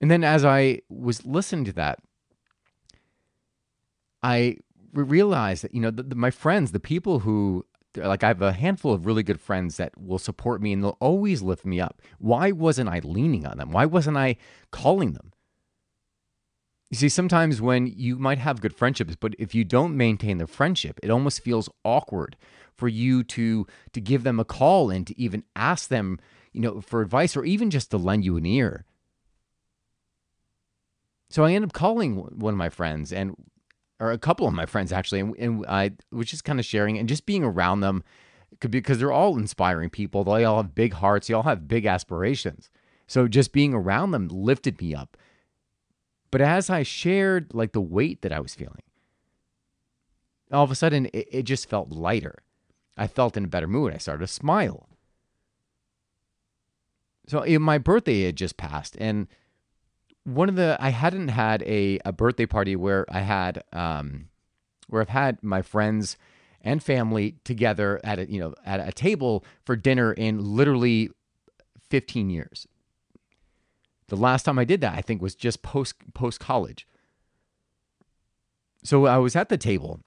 And 0.00 0.10
then 0.10 0.24
as 0.24 0.44
I 0.44 0.80
was 0.88 1.24
listening 1.24 1.64
to 1.66 1.72
that, 1.74 2.00
I 4.22 4.56
realized 4.92 5.62
that 5.64 5.74
you 5.74 5.80
know 5.80 5.90
the, 5.90 6.02
the, 6.02 6.16
my 6.16 6.30
friends, 6.30 6.72
the 6.72 6.80
people 6.80 7.20
who 7.20 7.64
like 7.96 8.24
I 8.24 8.28
have 8.28 8.42
a 8.42 8.52
handful 8.52 8.92
of 8.92 9.06
really 9.06 9.22
good 9.22 9.40
friends 9.40 9.76
that 9.76 9.92
will 10.00 10.18
support 10.18 10.60
me 10.60 10.72
and 10.72 10.82
they'll 10.82 10.96
always 11.00 11.42
lift 11.42 11.64
me 11.64 11.80
up. 11.80 12.00
Why 12.18 12.50
wasn't 12.50 12.88
I 12.88 13.00
leaning 13.02 13.46
on 13.46 13.58
them? 13.58 13.70
Why 13.70 13.86
wasn't 13.86 14.16
I 14.16 14.36
calling 14.70 15.12
them? 15.12 15.32
You 16.90 16.96
see, 16.96 17.08
sometimes 17.08 17.60
when 17.60 17.86
you 17.86 18.16
might 18.16 18.38
have 18.38 18.60
good 18.60 18.74
friendships, 18.74 19.16
but 19.18 19.34
if 19.38 19.54
you 19.54 19.64
don't 19.64 19.96
maintain 19.96 20.38
the 20.38 20.46
friendship, 20.46 21.00
it 21.02 21.10
almost 21.10 21.40
feels 21.42 21.68
awkward 21.84 22.36
for 22.76 22.88
you 22.88 23.24
to 23.24 23.66
to 23.92 24.00
give 24.00 24.22
them 24.22 24.38
a 24.38 24.44
call 24.44 24.90
and 24.90 25.06
to 25.06 25.20
even 25.20 25.44
ask 25.56 25.88
them, 25.88 26.18
you 26.52 26.60
know, 26.60 26.80
for 26.80 27.00
advice 27.00 27.36
or 27.36 27.44
even 27.44 27.70
just 27.70 27.90
to 27.90 27.96
lend 27.96 28.24
you 28.24 28.36
an 28.36 28.46
ear. 28.46 28.84
So 31.30 31.44
I 31.44 31.52
ended 31.52 31.70
up 31.70 31.72
calling 31.72 32.16
one 32.16 32.54
of 32.54 32.58
my 32.58 32.68
friends 32.68 33.12
and 33.12 33.34
or 34.00 34.12
a 34.12 34.18
couple 34.18 34.46
of 34.46 34.54
my 34.54 34.66
friends 34.66 34.92
actually, 34.92 35.20
and, 35.20 35.36
and 35.38 35.66
I 35.66 35.92
was 36.10 36.26
just 36.26 36.44
kind 36.44 36.58
of 36.58 36.66
sharing 36.66 36.98
and 36.98 37.08
just 37.08 37.26
being 37.26 37.44
around 37.44 37.80
them 37.80 38.02
because 38.70 38.98
they're 38.98 39.12
all 39.12 39.36
inspiring 39.36 39.90
people. 39.90 40.24
They 40.24 40.44
all 40.44 40.62
have 40.62 40.74
big 40.74 40.94
hearts. 40.94 41.26
They 41.26 41.34
all 41.34 41.42
have 41.42 41.68
big 41.68 41.86
aspirations. 41.86 42.70
So 43.06 43.28
just 43.28 43.52
being 43.52 43.74
around 43.74 44.12
them 44.12 44.28
lifted 44.28 44.80
me 44.80 44.94
up 44.94 45.16
but 46.34 46.40
as 46.40 46.68
I 46.68 46.82
shared 46.82 47.54
like 47.54 47.70
the 47.70 47.80
weight 47.80 48.22
that 48.22 48.32
I 48.32 48.40
was 48.40 48.56
feeling, 48.56 48.82
all 50.50 50.64
of 50.64 50.72
a 50.72 50.74
sudden 50.74 51.06
it, 51.12 51.28
it 51.30 51.42
just 51.44 51.70
felt 51.70 51.92
lighter. 51.92 52.42
I 52.96 53.06
felt 53.06 53.36
in 53.36 53.44
a 53.44 53.46
better 53.46 53.68
mood. 53.68 53.94
I 53.94 53.98
started 53.98 54.26
to 54.26 54.32
smile. 54.32 54.88
So 57.28 57.44
my 57.60 57.78
birthday 57.78 58.24
had 58.24 58.34
just 58.34 58.56
passed, 58.56 58.96
and 58.98 59.28
one 60.24 60.48
of 60.48 60.56
the 60.56 60.76
I 60.80 60.88
hadn't 60.88 61.28
had 61.28 61.62
a, 61.62 62.00
a 62.04 62.12
birthday 62.12 62.46
party 62.46 62.76
where 62.76 63.04
I 63.08 63.20
had 63.20 63.62
um, 63.72 64.28
where 64.88 65.02
I've 65.02 65.10
had 65.10 65.42
my 65.42 65.62
friends 65.62 66.16
and 66.62 66.82
family 66.82 67.36
together 67.44 68.00
at 68.02 68.18
a 68.18 68.30
you 68.30 68.40
know 68.40 68.54
at 68.64 68.86
a 68.86 68.92
table 68.92 69.44
for 69.64 69.76
dinner 69.76 70.12
in 70.12 70.42
literally 70.42 71.10
15 71.90 72.30
years. 72.30 72.66
The 74.08 74.16
last 74.16 74.44
time 74.44 74.58
I 74.58 74.64
did 74.64 74.80
that, 74.80 74.94
I 74.94 75.00
think, 75.00 75.22
was 75.22 75.34
just 75.34 75.62
post 75.62 75.94
post 76.14 76.40
college. 76.40 76.86
So 78.82 79.06
I 79.06 79.16
was 79.18 79.34
at 79.36 79.48
the 79.48 79.56
table, 79.56 80.00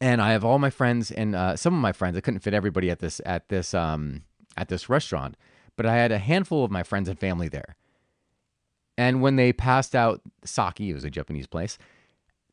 and 0.00 0.20
I 0.20 0.32
have 0.32 0.44
all 0.44 0.58
my 0.58 0.70
friends 0.70 1.10
and 1.10 1.34
uh, 1.34 1.56
some 1.56 1.74
of 1.74 1.80
my 1.80 1.92
friends. 1.92 2.16
I 2.16 2.20
couldn't 2.20 2.40
fit 2.40 2.54
everybody 2.54 2.90
at 2.90 3.00
this 3.00 3.20
at 3.26 3.48
this 3.48 3.74
um, 3.74 4.22
at 4.56 4.68
this 4.68 4.88
restaurant, 4.88 5.36
but 5.76 5.84
I 5.84 5.96
had 5.96 6.12
a 6.12 6.18
handful 6.18 6.64
of 6.64 6.70
my 6.70 6.82
friends 6.82 7.08
and 7.08 7.18
family 7.18 7.48
there. 7.48 7.76
And 8.96 9.22
when 9.22 9.36
they 9.36 9.52
passed 9.52 9.94
out 9.94 10.20
sake, 10.44 10.80
it 10.80 10.94
was 10.94 11.04
a 11.04 11.10
Japanese 11.10 11.46
place. 11.46 11.78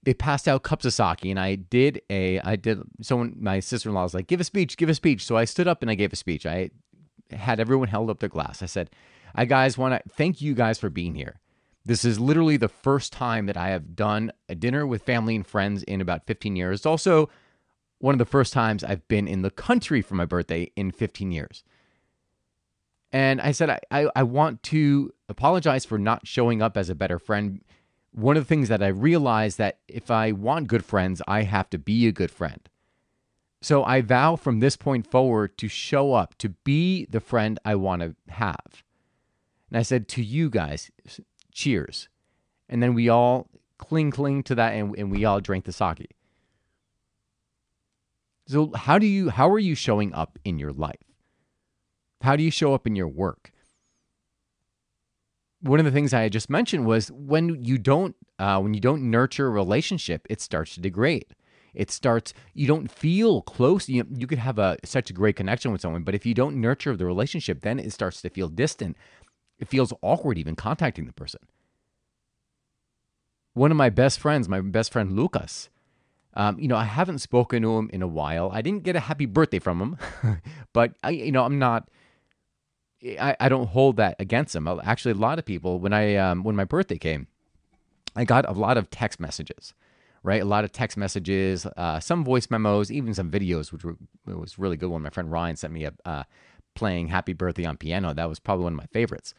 They 0.04 0.14
passed 0.14 0.48
out 0.48 0.64
cups 0.64 0.86
of 0.86 0.94
sake, 0.94 1.26
and 1.26 1.40
I 1.40 1.56
did 1.56 2.02
a 2.10 2.40
I 2.40 2.56
did. 2.56 2.82
Someone, 3.02 3.36
my 3.40 3.60
sister 3.60 3.90
in 3.90 3.96
law 3.96 4.04
was 4.04 4.14
like, 4.14 4.28
"Give 4.28 4.40
a 4.40 4.44
speech, 4.44 4.78
give 4.78 4.90
a 4.90 4.96
speech." 4.96 5.24
So 5.24 5.38
I 5.38 5.46
stood 5.46 5.68
up 5.68 5.82
and 5.82 5.92
I 5.92 5.96
gave 5.96 6.12
a 6.12 6.16
speech. 6.16 6.46
I 6.46 6.72
had 7.32 7.60
everyone 7.60 7.88
held 7.88 8.10
up 8.10 8.20
their 8.20 8.30
glass. 8.30 8.64
I 8.64 8.66
said, 8.66 8.90
"I 9.36 9.46
guys 9.46 9.78
want 9.78 9.94
to 9.94 10.10
thank 10.10 10.42
you 10.42 10.56
guys 10.56 10.80
for 10.80 10.90
being 10.90 11.14
here. 11.14 11.40
This 11.86 12.06
is 12.06 12.20
literally 12.20 12.58
the 12.58 12.68
first 12.68 13.14
time 13.14 13.48
that 13.48 13.58
I 13.58 13.70
have 13.70 13.96
done 13.96 14.32
a 14.48 14.56
dinner 14.56 14.86
with 14.86 15.04
family 15.04 15.36
and 15.36 15.46
friends 15.46 15.84
in 15.84 16.02
about 16.02 16.26
15 16.28 16.56
years. 16.56 16.80
It's 16.80 16.86
also 16.86 17.30
one 18.00 18.14
of 18.14 18.20
the 18.20 18.26
first 18.26 18.54
times 18.54 18.84
I've 18.84 19.08
been 19.08 19.28
in 19.28 19.42
the 19.42 19.52
country 19.52 20.02
for 20.02 20.16
my 20.16 20.26
birthday 20.26 20.72
in 20.76 20.92
15 20.92 21.32
years. 21.32 21.64
And 23.12 23.42
I 23.42 23.52
said, 23.52 23.70
I, 23.70 23.80
I, 23.92 24.10
I, 24.16 24.24
want 24.24 24.64
to 24.64 25.14
apologize 25.28 25.84
for 25.84 25.98
not 25.98 26.26
showing 26.26 26.62
up 26.62 26.78
as 26.78 26.90
a 26.90 26.96
better 26.96 27.20
friend. 27.20 27.62
One 28.14 28.38
of 28.38 28.44
the 28.44 28.48
things 28.48 28.70
that 28.70 28.82
I 28.82 28.88
realized 28.88 29.58
that 29.58 29.80
if 29.88 30.10
I 30.10 30.32
want 30.32 30.68
good 30.68 30.86
friends, 30.86 31.22
I 31.28 31.44
have 31.44 31.70
to 31.72 31.78
be 31.78 32.08
a 32.08 32.12
good 32.12 32.32
friend. 32.32 32.70
So 33.62 33.84
I 33.84 34.02
vow 34.02 34.36
from 34.36 34.60
this 34.60 34.76
point 34.76 35.06
forward 35.06 35.58
to 35.60 35.68
show 35.68 36.14
up, 36.14 36.38
to 36.40 36.50
be 36.50 37.06
the 37.06 37.20
friend 37.20 37.60
I 37.64 37.76
want 37.76 38.02
to 38.02 38.16
have. 38.30 38.84
And 39.70 39.78
I 39.78 39.84
said 39.84 40.08
to 40.10 40.24
you 40.24 40.50
guys, 40.50 40.90
cheers. 41.52 42.10
And 42.68 42.82
then 42.82 42.94
we 42.94 43.10
all 43.10 43.50
cling, 43.78 44.12
cling 44.12 44.44
to 44.44 44.56
that 44.56 44.74
and, 44.74 44.96
and 44.98 45.12
we 45.12 45.26
all 45.26 45.42
drank 45.42 45.66
the 45.66 45.74
sake. 45.74 46.16
So 48.48 48.72
how 48.74 48.98
do 48.98 49.06
you 49.06 49.30
how 49.30 49.50
are 49.50 49.60
you 49.60 49.76
showing 49.76 50.14
up 50.14 50.40
in 50.44 50.60
your 50.60 50.74
life? 50.74 51.11
How 52.22 52.36
do 52.36 52.44
you 52.44 52.52
show 52.52 52.74
up 52.74 52.88
in 52.88 52.96
your 52.96 53.08
work? 53.08 53.52
One 55.62 55.80
of 55.80 55.86
the 55.86 55.92
things 55.92 56.14
I 56.14 56.30
just 56.30 56.50
mentioned 56.50 56.86
was 56.86 57.12
when 57.12 57.64
you 57.64 57.78
don't 57.78 58.16
uh, 58.40 58.60
when 58.60 58.74
you 58.74 58.80
don't 58.80 59.12
nurture 59.12 59.48
a 59.48 59.52
relationship, 59.52 60.26
it 60.30 60.42
starts 60.42 60.74
to 60.74 60.82
degrade. 60.82 61.36
It 61.74 61.92
starts 61.92 62.34
you 62.54 62.68
don't 62.68 62.92
feel 62.92 63.42
close. 63.42 63.88
You, 63.88 64.06
you 64.12 64.28
could 64.28 64.40
have 64.40 64.58
a 64.58 64.78
such 64.84 65.10
a 65.10 65.14
great 65.14 65.36
connection 65.36 65.72
with 65.72 65.82
someone, 65.82 66.04
but 66.04 66.16
if 66.16 66.26
you 66.26 66.34
don't 66.34 66.60
nurture 66.60 66.96
the 66.96 67.06
relationship, 67.06 67.62
then 67.62 67.80
it 67.80 67.94
starts 67.94 68.22
to 68.22 68.30
feel 68.30 68.48
distant. 68.48 68.98
It 69.60 69.68
feels 69.68 69.94
awkward 70.02 70.38
even 70.38 70.56
contacting 70.56 71.06
the 71.06 71.14
person. 71.14 71.42
One 73.54 73.70
of 73.70 73.78
my 73.78 73.90
best 73.90 74.20
friends, 74.20 74.50
my 74.50 74.62
best 74.62 74.92
friend 74.92 75.16
Lucas, 75.16 75.70
um, 76.34 76.60
you 76.60 76.68
know, 76.68 76.78
I 76.78 76.86
haven't 76.86 77.20
spoken 77.20 77.62
to 77.64 77.78
him 77.78 77.90
in 77.92 78.02
a 78.02 78.08
while. 78.08 78.50
I 78.54 78.62
didn't 78.62 78.84
get 78.84 78.96
a 78.96 79.02
happy 79.02 79.26
birthday 79.26 79.60
from 79.60 79.82
him, 79.82 79.98
but 80.74 80.94
I, 81.04 81.12
you 81.12 81.32
know, 81.32 81.44
I'm 81.44 81.60
not. 81.60 81.90
I, 83.04 83.36
I 83.40 83.50
don't 83.50 83.68
hold 83.68 83.98
that 83.98 84.16
against 84.20 84.54
them. 84.54 84.68
Actually, 84.84 85.14
a 85.14 85.16
lot 85.16 85.40
of 85.40 85.46
people 85.46 85.80
when 85.80 85.94
I 85.94 86.16
um, 86.16 86.44
when 86.44 86.56
my 86.56 86.66
birthday 86.66 86.98
came, 86.98 87.28
I 88.16 88.26
got 88.26 88.48
a 88.48 88.52
lot 88.52 88.78
of 88.78 88.90
text 88.90 89.20
messages, 89.20 89.74
right? 90.24 90.42
A 90.42 90.46
lot 90.46 90.64
of 90.64 90.72
text 90.72 90.98
messages, 90.98 91.66
uh, 91.66 92.00
some 92.00 92.24
voice 92.24 92.50
memos, 92.50 92.92
even 92.92 93.14
some 93.14 93.32
videos, 93.32 93.72
which 93.72 93.84
were, 93.84 93.96
was 94.26 94.60
really 94.60 94.78
good. 94.78 94.90
One 94.90 95.02
my 95.02 95.10
friend 95.10 95.32
Ryan 95.32 95.56
sent 95.56 95.74
me 95.74 95.86
a 95.86 95.94
uh, 96.06 96.24
playing 96.76 97.08
"Happy 97.08 97.34
Birthday" 97.34 97.66
on 97.66 97.78
piano. 97.78 98.14
That 98.14 98.30
was 98.30 98.40
probably 98.40 98.66
one 98.66 98.74
of 98.74 98.78
my 98.78 98.88
favorites. 98.88 99.34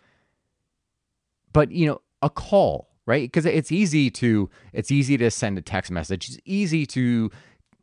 But 1.52 1.70
you 1.70 1.86
know, 1.86 2.00
a 2.20 2.30
call, 2.30 2.88
right? 3.06 3.30
Because 3.30 3.46
it's 3.46 3.70
easy 3.70 4.10
to 4.10 4.50
it's 4.72 4.90
easy 4.90 5.16
to 5.18 5.30
send 5.30 5.56
a 5.56 5.62
text 5.62 5.92
message. 5.92 6.30
It's 6.30 6.38
easy 6.44 6.84
to 6.86 7.30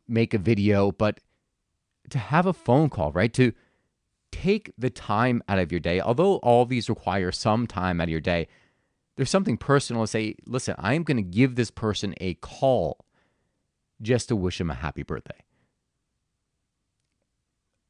make 0.06 0.34
a 0.34 0.38
video, 0.38 0.92
but 0.92 1.20
to 2.10 2.18
have 2.18 2.44
a 2.44 2.52
phone 2.52 2.90
call, 2.90 3.12
right? 3.12 3.32
To 3.34 3.52
take 4.32 4.72
the 4.78 4.90
time 4.90 5.42
out 5.48 5.58
of 5.58 5.70
your 5.70 5.80
day, 5.80 6.00
although 6.00 6.36
all 6.36 6.64
these 6.64 6.88
require 6.88 7.32
some 7.32 7.66
time 7.66 8.00
out 8.00 8.04
of 8.04 8.10
your 8.10 8.20
day, 8.20 8.48
there's 9.16 9.30
something 9.30 9.56
personal 9.56 10.02
to 10.02 10.06
say, 10.06 10.34
listen, 10.46 10.74
I'm 10.78 11.02
going 11.02 11.16
to 11.16 11.22
give 11.22 11.56
this 11.56 11.70
person 11.70 12.14
a 12.20 12.34
call 12.34 13.04
just 14.00 14.28
to 14.28 14.36
wish 14.36 14.60
him 14.60 14.70
a 14.70 14.74
happy 14.74 15.02
birthday. 15.02 15.44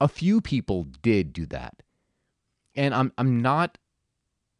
A 0.00 0.08
few 0.08 0.40
people 0.40 0.88
did 1.02 1.32
do 1.32 1.46
that. 1.46 1.82
And 2.74 2.94
I'm 2.94 3.12
I'm 3.18 3.40
not 3.40 3.78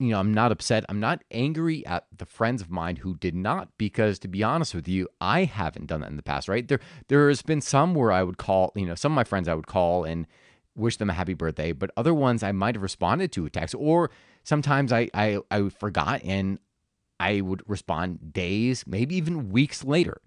you 0.00 0.08
know, 0.08 0.18
I'm 0.18 0.32
not 0.32 0.50
upset. 0.50 0.86
I'm 0.88 0.98
not 0.98 1.22
angry 1.30 1.84
at 1.84 2.06
the 2.16 2.24
friends 2.24 2.62
of 2.62 2.70
mine 2.70 2.96
who 2.96 3.16
did 3.16 3.34
not, 3.34 3.68
because 3.76 4.18
to 4.20 4.28
be 4.28 4.42
honest 4.42 4.74
with 4.74 4.88
you, 4.88 5.06
I 5.20 5.44
haven't 5.44 5.88
done 5.88 6.00
that 6.00 6.08
in 6.08 6.16
the 6.16 6.22
past, 6.22 6.48
right? 6.48 6.66
There, 6.66 6.80
there 7.08 7.28
has 7.28 7.42
been 7.42 7.60
some 7.60 7.94
where 7.94 8.10
I 8.10 8.22
would 8.22 8.38
call, 8.38 8.72
you 8.74 8.86
know, 8.86 8.94
some 8.94 9.12
of 9.12 9.16
my 9.16 9.24
friends 9.24 9.46
I 9.46 9.54
would 9.54 9.66
call 9.66 10.04
and 10.04 10.26
wish 10.74 10.96
them 10.96 11.10
a 11.10 11.14
happy 11.14 11.34
birthday, 11.34 11.72
but 11.72 11.90
other 11.96 12.14
ones 12.14 12.42
I 12.42 12.52
might 12.52 12.74
have 12.74 12.82
responded 12.82 13.32
to 13.32 13.46
a 13.46 13.50
text, 13.50 13.74
or 13.78 14.10
sometimes 14.42 14.92
I, 14.92 15.08
I, 15.14 15.38
I 15.50 15.68
forgot 15.68 16.22
and 16.24 16.58
I 17.18 17.40
would 17.42 17.62
respond 17.68 18.32
days, 18.32 18.86
maybe 18.86 19.16
even 19.16 19.50
weeks 19.50 19.84
later. 19.84 20.20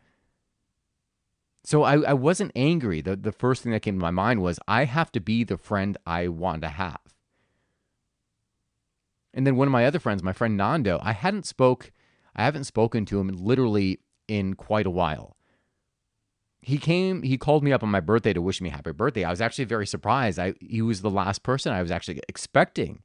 So 1.64 1.84
I, 1.84 2.02
I 2.02 2.14
wasn't 2.14 2.52
angry. 2.56 3.02
The, 3.02 3.16
the 3.16 3.32
first 3.32 3.64
thing 3.64 3.72
that 3.72 3.82
came 3.82 3.98
to 3.98 4.02
my 4.02 4.12
mind 4.12 4.42
was 4.42 4.60
I 4.68 4.86
have 4.86 5.12
to 5.14 5.20
be 5.20 5.44
the 5.44 5.58
friend 5.58 5.98
I 6.06 6.28
want 6.28 6.62
to 6.62 6.70
have. 6.70 7.00
And 9.34 9.48
then 9.48 9.56
one 9.56 9.68
of 9.68 9.72
my 9.72 9.86
other 9.86 10.00
friends, 10.00 10.22
my 10.22 10.34
friend 10.34 10.56
Nando, 10.58 11.00
I 11.02 11.14
hadn't 11.14 11.48
spoke, 11.48 11.92
I 12.36 12.44
haven't 12.44 12.66
spoken 12.66 13.06
to 13.06 13.20
him 13.20 13.30
literally 13.30 14.00
in 14.28 14.54
quite 14.54 14.86
a 14.86 14.92
while. 14.92 15.36
He 16.64 16.78
came, 16.78 17.24
he 17.24 17.38
called 17.38 17.64
me 17.64 17.74
up 17.74 17.84
on 17.84 17.90
my 17.90 18.00
birthday 18.00 18.32
to 18.32 18.42
wish 18.42 18.62
me 18.62 18.70
happy 18.70 18.94
birthday. 18.94 19.26
I 19.26 19.30
was 19.30 19.42
actually 19.42 19.66
very 19.66 19.86
surprised. 19.86 20.40
I 20.40 20.54
he 20.62 20.82
was 20.82 21.02
the 21.02 21.10
last 21.10 21.44
person 21.44 21.74
I 21.74 21.82
was 21.82 21.92
actually 21.92 22.22
expecting 22.30 23.04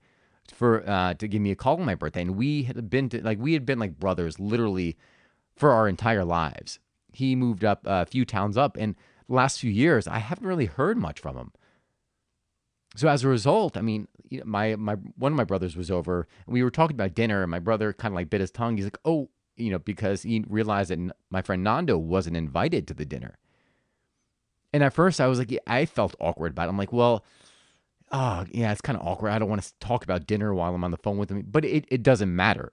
for 0.55 0.89
uh, 0.89 1.15
to 1.15 1.29
give 1.29 1.43
me 1.43 1.51
a 1.51 1.57
call 1.57 1.79
on 1.79 1.85
my 1.85 1.97
birthday, 1.97 2.23
and 2.23 2.37
we 2.37 2.63
had 2.63 2.89
been 2.89 3.09
to, 3.11 3.23
like 3.23 3.39
we 3.39 3.55
had 3.55 3.67
been 3.67 3.79
like 3.79 3.99
brothers 3.99 4.39
literally 4.39 4.97
for 5.57 5.73
our 5.73 5.89
entire 5.89 6.25
lives. 6.25 6.79
He 7.13 7.35
moved 7.35 7.65
up 7.65 7.81
a 7.85 8.07
few 8.07 8.25
towns 8.25 8.57
up, 8.57 8.77
and 8.79 8.95
last 9.29 9.59
few 9.59 9.71
years 9.71 10.07
I 10.07 10.19
haven't 10.19 10.47
really 10.47 10.67
heard 10.67 10.97
much 10.97 11.19
from 11.21 11.37
him. 11.37 11.53
So 12.97 13.09
as 13.09 13.25
a 13.25 13.29
result, 13.29 13.77
I 13.77 13.81
mean, 13.81 14.09
my 14.45 14.77
my 14.77 14.95
one 15.17 15.33
of 15.33 15.37
my 15.37 15.45
brothers 15.45 15.77
was 15.77 15.91
over, 15.91 16.27
and 16.47 16.55
we 16.55 16.63
were 16.63 16.71
talking 16.71 16.95
about 16.95 17.15
dinner, 17.15 17.43
and 17.43 17.51
my 17.51 17.59
brother 17.59 17.93
kind 17.93 18.13
of 18.13 18.17
like 18.17 18.31
bit 18.31 18.41
his 18.41 18.51
tongue. 18.51 18.77
He's 18.77 18.87
like, 18.87 18.99
"Oh, 19.05 19.31
you 19.57 19.71
know," 19.71 19.79
because 19.79 20.23
he 20.23 20.45
realized 20.49 20.91
that 20.91 21.13
my 21.31 21.43
friend 21.43 21.65
Nando 21.65 21.99
wasn't 21.99 22.37
invited 22.37 22.87
to 22.89 22.95
the 22.95 23.05
dinner. 23.05 23.37
And 24.79 24.85
at 24.85 24.93
first, 24.93 25.21
I 25.21 25.27
was 25.27 25.41
like, 25.41 25.59
I 25.67 25.87
felt 25.87 26.15
awkward 26.21 26.53
about 26.53 26.67
it. 26.67 26.69
I'm 26.69 26.79
like, 26.79 26.93
well, 26.93 27.25
oh 28.13 28.45
yeah, 28.53 28.71
it's 28.71 28.81
kind 28.81 28.97
of 28.97 29.05
awkward. 29.05 29.31
I 29.31 29.41
don't 29.41 29.49
want 29.49 29.61
to 29.61 29.73
talk 29.81 30.05
about 30.05 30.25
dinner 30.25 30.55
while 30.55 30.73
I'm 30.73 30.85
on 30.85 30.93
the 30.93 30.97
phone 30.97 31.19
with 31.19 31.33
him, 31.33 31.45
but 31.51 31.65
it, 31.65 31.85
it 31.89 32.05
doesn't 32.05 32.33
matter, 32.33 32.71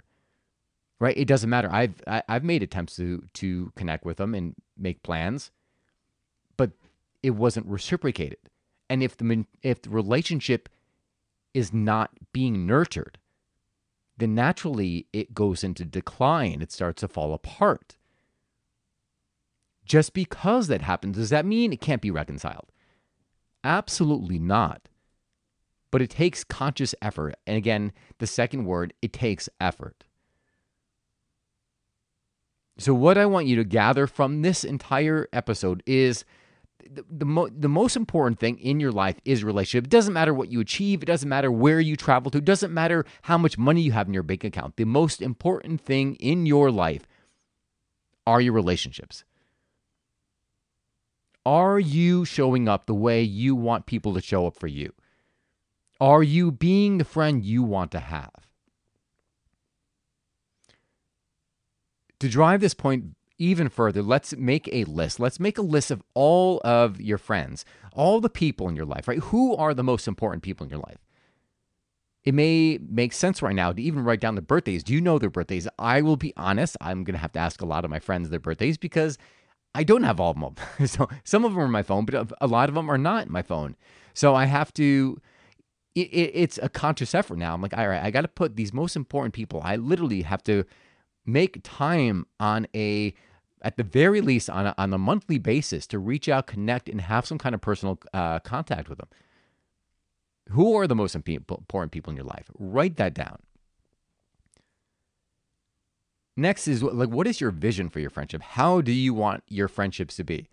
right? 0.99 1.17
It 1.17 1.27
doesn't 1.27 1.49
matter. 1.49 1.67
I've 1.71 1.99
I, 2.05 2.13
have 2.13 2.23
i 2.29 2.33
have 2.33 2.43
made 2.43 2.61
attempts 2.61 2.95
to 2.97 3.23
to 3.33 3.71
connect 3.75 4.05
with 4.05 4.17
them 4.17 4.35
and 4.35 4.53
make 4.77 5.01
plans, 5.01 5.49
but 6.57 6.73
it 7.23 7.31
wasn't 7.31 7.65
reciprocated. 7.65 8.37
And 8.87 9.01
if 9.01 9.17
the 9.17 9.47
if 9.63 9.81
the 9.81 9.89
relationship 9.89 10.69
is 11.55 11.73
not 11.73 12.11
being 12.33 12.67
nurtured, 12.67 13.17
then 14.15 14.35
naturally 14.35 15.07
it 15.11 15.33
goes 15.33 15.63
into 15.63 15.85
decline. 15.85 16.61
It 16.61 16.71
starts 16.71 16.99
to 16.99 17.07
fall 17.07 17.33
apart. 17.33 17.95
Just 19.85 20.13
because 20.13 20.67
that 20.67 20.81
happens, 20.81 21.17
does 21.17 21.29
that 21.29 21.45
mean 21.45 21.71
it 21.71 21.81
can't 21.81 22.01
be 22.01 22.11
reconciled? 22.11 22.71
Absolutely 23.63 24.39
not. 24.39 24.89
But 25.91 26.01
it 26.01 26.09
takes 26.09 26.43
conscious 26.43 26.93
effort. 27.01 27.35
And 27.47 27.55
again, 27.55 27.93
the 28.17 28.27
second 28.27 28.65
word, 28.65 28.93
it 29.01 29.13
takes 29.13 29.47
effort. 29.61 30.03
So, 32.77 32.93
what 32.93 33.17
I 33.17 33.25
want 33.25 33.47
you 33.47 33.55
to 33.55 33.63
gather 33.63 34.05
from 34.05 34.41
this 34.41 34.65
entire 34.65 35.29
episode 35.31 35.81
is 35.85 36.25
the 36.89 37.05
the, 37.09 37.25
mo- 37.25 37.47
the 37.47 37.69
most 37.69 37.95
important 37.95 38.39
thing 38.39 38.59
in 38.59 38.81
your 38.81 38.91
life 38.91 39.17
is 39.23 39.43
relationship. 39.45 39.85
It 39.85 39.89
doesn't 39.91 40.13
matter 40.13 40.33
what 40.33 40.51
you 40.51 40.59
achieve. 40.59 41.01
It 41.01 41.05
doesn't 41.05 41.29
matter 41.29 41.51
where 41.51 41.79
you 41.79 41.95
travel 41.95 42.31
to. 42.31 42.39
It 42.39 42.45
doesn't 42.45 42.73
matter 42.73 43.05
how 43.23 43.37
much 43.37 43.57
money 43.57 43.81
you 43.81 43.93
have 43.93 44.07
in 44.07 44.13
your 44.13 44.23
bank 44.23 44.43
account. 44.43 44.75
The 44.75 44.83
most 44.83 45.21
important 45.21 45.79
thing 45.79 46.15
in 46.15 46.45
your 46.45 46.69
life 46.69 47.07
are 48.27 48.41
your 48.41 48.53
relationships. 48.53 49.23
Are 51.45 51.79
you 51.79 52.25
showing 52.25 52.67
up 52.67 52.85
the 52.85 52.95
way 52.95 53.21
you 53.21 53.55
want 53.55 53.85
people 53.85 54.13
to 54.15 54.21
show 54.21 54.47
up 54.47 54.57
for 54.57 54.67
you? 54.67 54.93
Are 55.99 56.23
you 56.23 56.51
being 56.51 56.97
the 56.97 57.05
friend 57.05 57.43
you 57.43 57.63
want 57.63 57.91
to 57.91 57.99
have? 57.99 58.31
To 62.19 62.29
drive 62.29 62.61
this 62.61 62.73
point 62.73 63.15
even 63.37 63.69
further, 63.69 64.01
let's 64.01 64.35
make 64.35 64.69
a 64.71 64.85
list. 64.85 65.19
Let's 65.19 65.39
make 65.39 65.57
a 65.57 65.61
list 65.61 65.91
of 65.91 66.01
all 66.13 66.61
of 66.63 66.99
your 66.99 67.17
friends, 67.17 67.65
all 67.93 68.19
the 68.19 68.29
people 68.29 68.67
in 68.67 68.75
your 68.75 68.85
life, 68.85 69.07
right? 69.07 69.19
Who 69.19 69.55
are 69.55 69.73
the 69.73 69.83
most 69.83 70.07
important 70.07 70.41
people 70.41 70.63
in 70.63 70.69
your 70.69 70.79
life? 70.79 71.05
it 72.25 72.33
may 72.33 72.79
make 72.89 73.13
sense 73.13 73.41
right 73.41 73.55
now 73.55 73.71
to 73.71 73.81
even 73.81 74.03
write 74.03 74.19
down 74.19 74.35
the 74.35 74.41
birthdays. 74.41 74.83
Do 74.83 74.93
you 74.93 74.99
know 74.99 75.19
their 75.19 75.29
birthdays? 75.29 75.67
I 75.77 76.01
will 76.01 76.17
be 76.17 76.33
honest, 76.35 76.75
I'm 76.81 77.03
going 77.03 77.13
to 77.13 77.19
have 77.19 77.31
to 77.33 77.39
ask 77.39 77.61
a 77.61 77.67
lot 77.67 77.85
of 77.85 77.91
my 77.91 77.99
friends 77.99 78.29
their 78.29 78.39
birthdays 78.39 78.77
because 78.77 79.17
I 79.75 79.83
don't 79.83 80.03
have 80.03 80.19
all 80.19 80.31
of 80.31 80.39
them. 80.39 80.55
so 80.87 81.09
some 81.23 81.43
of 81.45 81.53
them 81.53 81.61
are 81.61 81.67
my 81.67 81.83
phone, 81.83 82.05
but 82.05 82.31
a 82.39 82.47
lot 82.47 82.69
of 82.69 82.75
them 82.75 82.89
are 82.89 82.97
not 82.97 83.29
my 83.29 83.41
phone. 83.41 83.75
So 84.13 84.33
I 84.33 84.45
have 84.45 84.73
to. 84.75 85.21
It, 85.93 86.07
it, 86.11 86.31
it's 86.33 86.59
a 86.61 86.67
conscious 86.67 87.15
effort 87.15 87.37
now. 87.37 87.53
I'm 87.53 87.61
like, 87.61 87.77
all 87.77 87.87
right, 87.87 88.03
I 88.03 88.11
got 88.11 88.21
to 88.21 88.27
put 88.27 88.57
these 88.57 88.73
most 88.73 88.97
important 88.97 89.33
people. 89.33 89.61
I 89.63 89.77
literally 89.77 90.23
have 90.23 90.43
to 90.43 90.65
make 91.25 91.61
time 91.63 92.25
on 92.37 92.67
a, 92.75 93.13
at 93.61 93.77
the 93.77 93.83
very 93.83 94.19
least, 94.19 94.49
on 94.49 94.67
a, 94.67 94.75
on 94.77 94.93
a 94.93 94.97
monthly 94.97 95.37
basis 95.37 95.87
to 95.87 95.99
reach 95.99 96.27
out, 96.27 96.47
connect, 96.47 96.89
and 96.89 96.99
have 96.99 97.25
some 97.25 97.37
kind 97.37 97.55
of 97.55 97.61
personal 97.61 97.97
uh, 98.13 98.39
contact 98.39 98.89
with 98.89 98.97
them. 98.97 99.07
Who 100.49 100.75
are 100.75 100.85
the 100.85 100.95
most 100.95 101.15
important 101.15 101.93
people 101.93 102.11
in 102.11 102.17
your 102.17 102.25
life? 102.25 102.49
Write 102.59 102.97
that 102.97 103.13
down. 103.13 103.39
Next 106.37 106.67
is 106.67 106.83
like, 106.83 107.09
what 107.09 107.27
is 107.27 107.39
your 107.39 107.51
vision 107.51 107.89
for 107.89 107.99
your 107.99 108.09
friendship? 108.09 108.41
How 108.41 108.81
do 108.81 108.91
you 108.91 109.13
want 109.13 109.43
your 109.47 109.67
friendships 109.67 110.17
to 110.17 110.23
be? 110.23 110.49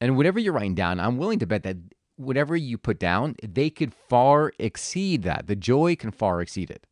And 0.00 0.16
whatever 0.16 0.38
you're 0.38 0.52
writing 0.52 0.74
down, 0.74 0.98
I'm 0.98 1.18
willing 1.18 1.38
to 1.40 1.46
bet 1.46 1.62
that 1.64 1.76
whatever 2.16 2.56
you 2.56 2.78
put 2.78 2.98
down, 2.98 3.36
they 3.42 3.68
could 3.68 3.92
far 3.94 4.52
exceed 4.58 5.22
that. 5.24 5.46
The 5.46 5.56
joy 5.56 5.96
can 5.96 6.10
far 6.10 6.40
exceed 6.40 6.70
it. 6.70 6.86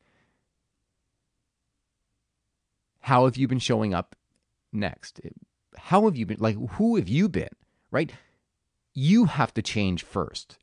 How 3.00 3.25
have 3.25 3.37
you 3.37 3.49
been 3.49 3.59
showing 3.59 3.94
up 3.94 4.16
next? 4.73 5.21
How 5.76 6.04
have 6.04 6.16
you 6.16 6.26
been? 6.26 6.38
Like, 6.40 6.56
who 6.73 6.97
have 6.97 7.09
you 7.09 7.28
been? 7.28 7.50
Right? 7.90 8.12
You 8.94 9.26
have 9.26 9.52
to 9.54 9.62
change 9.62 10.02
first. 10.02 10.59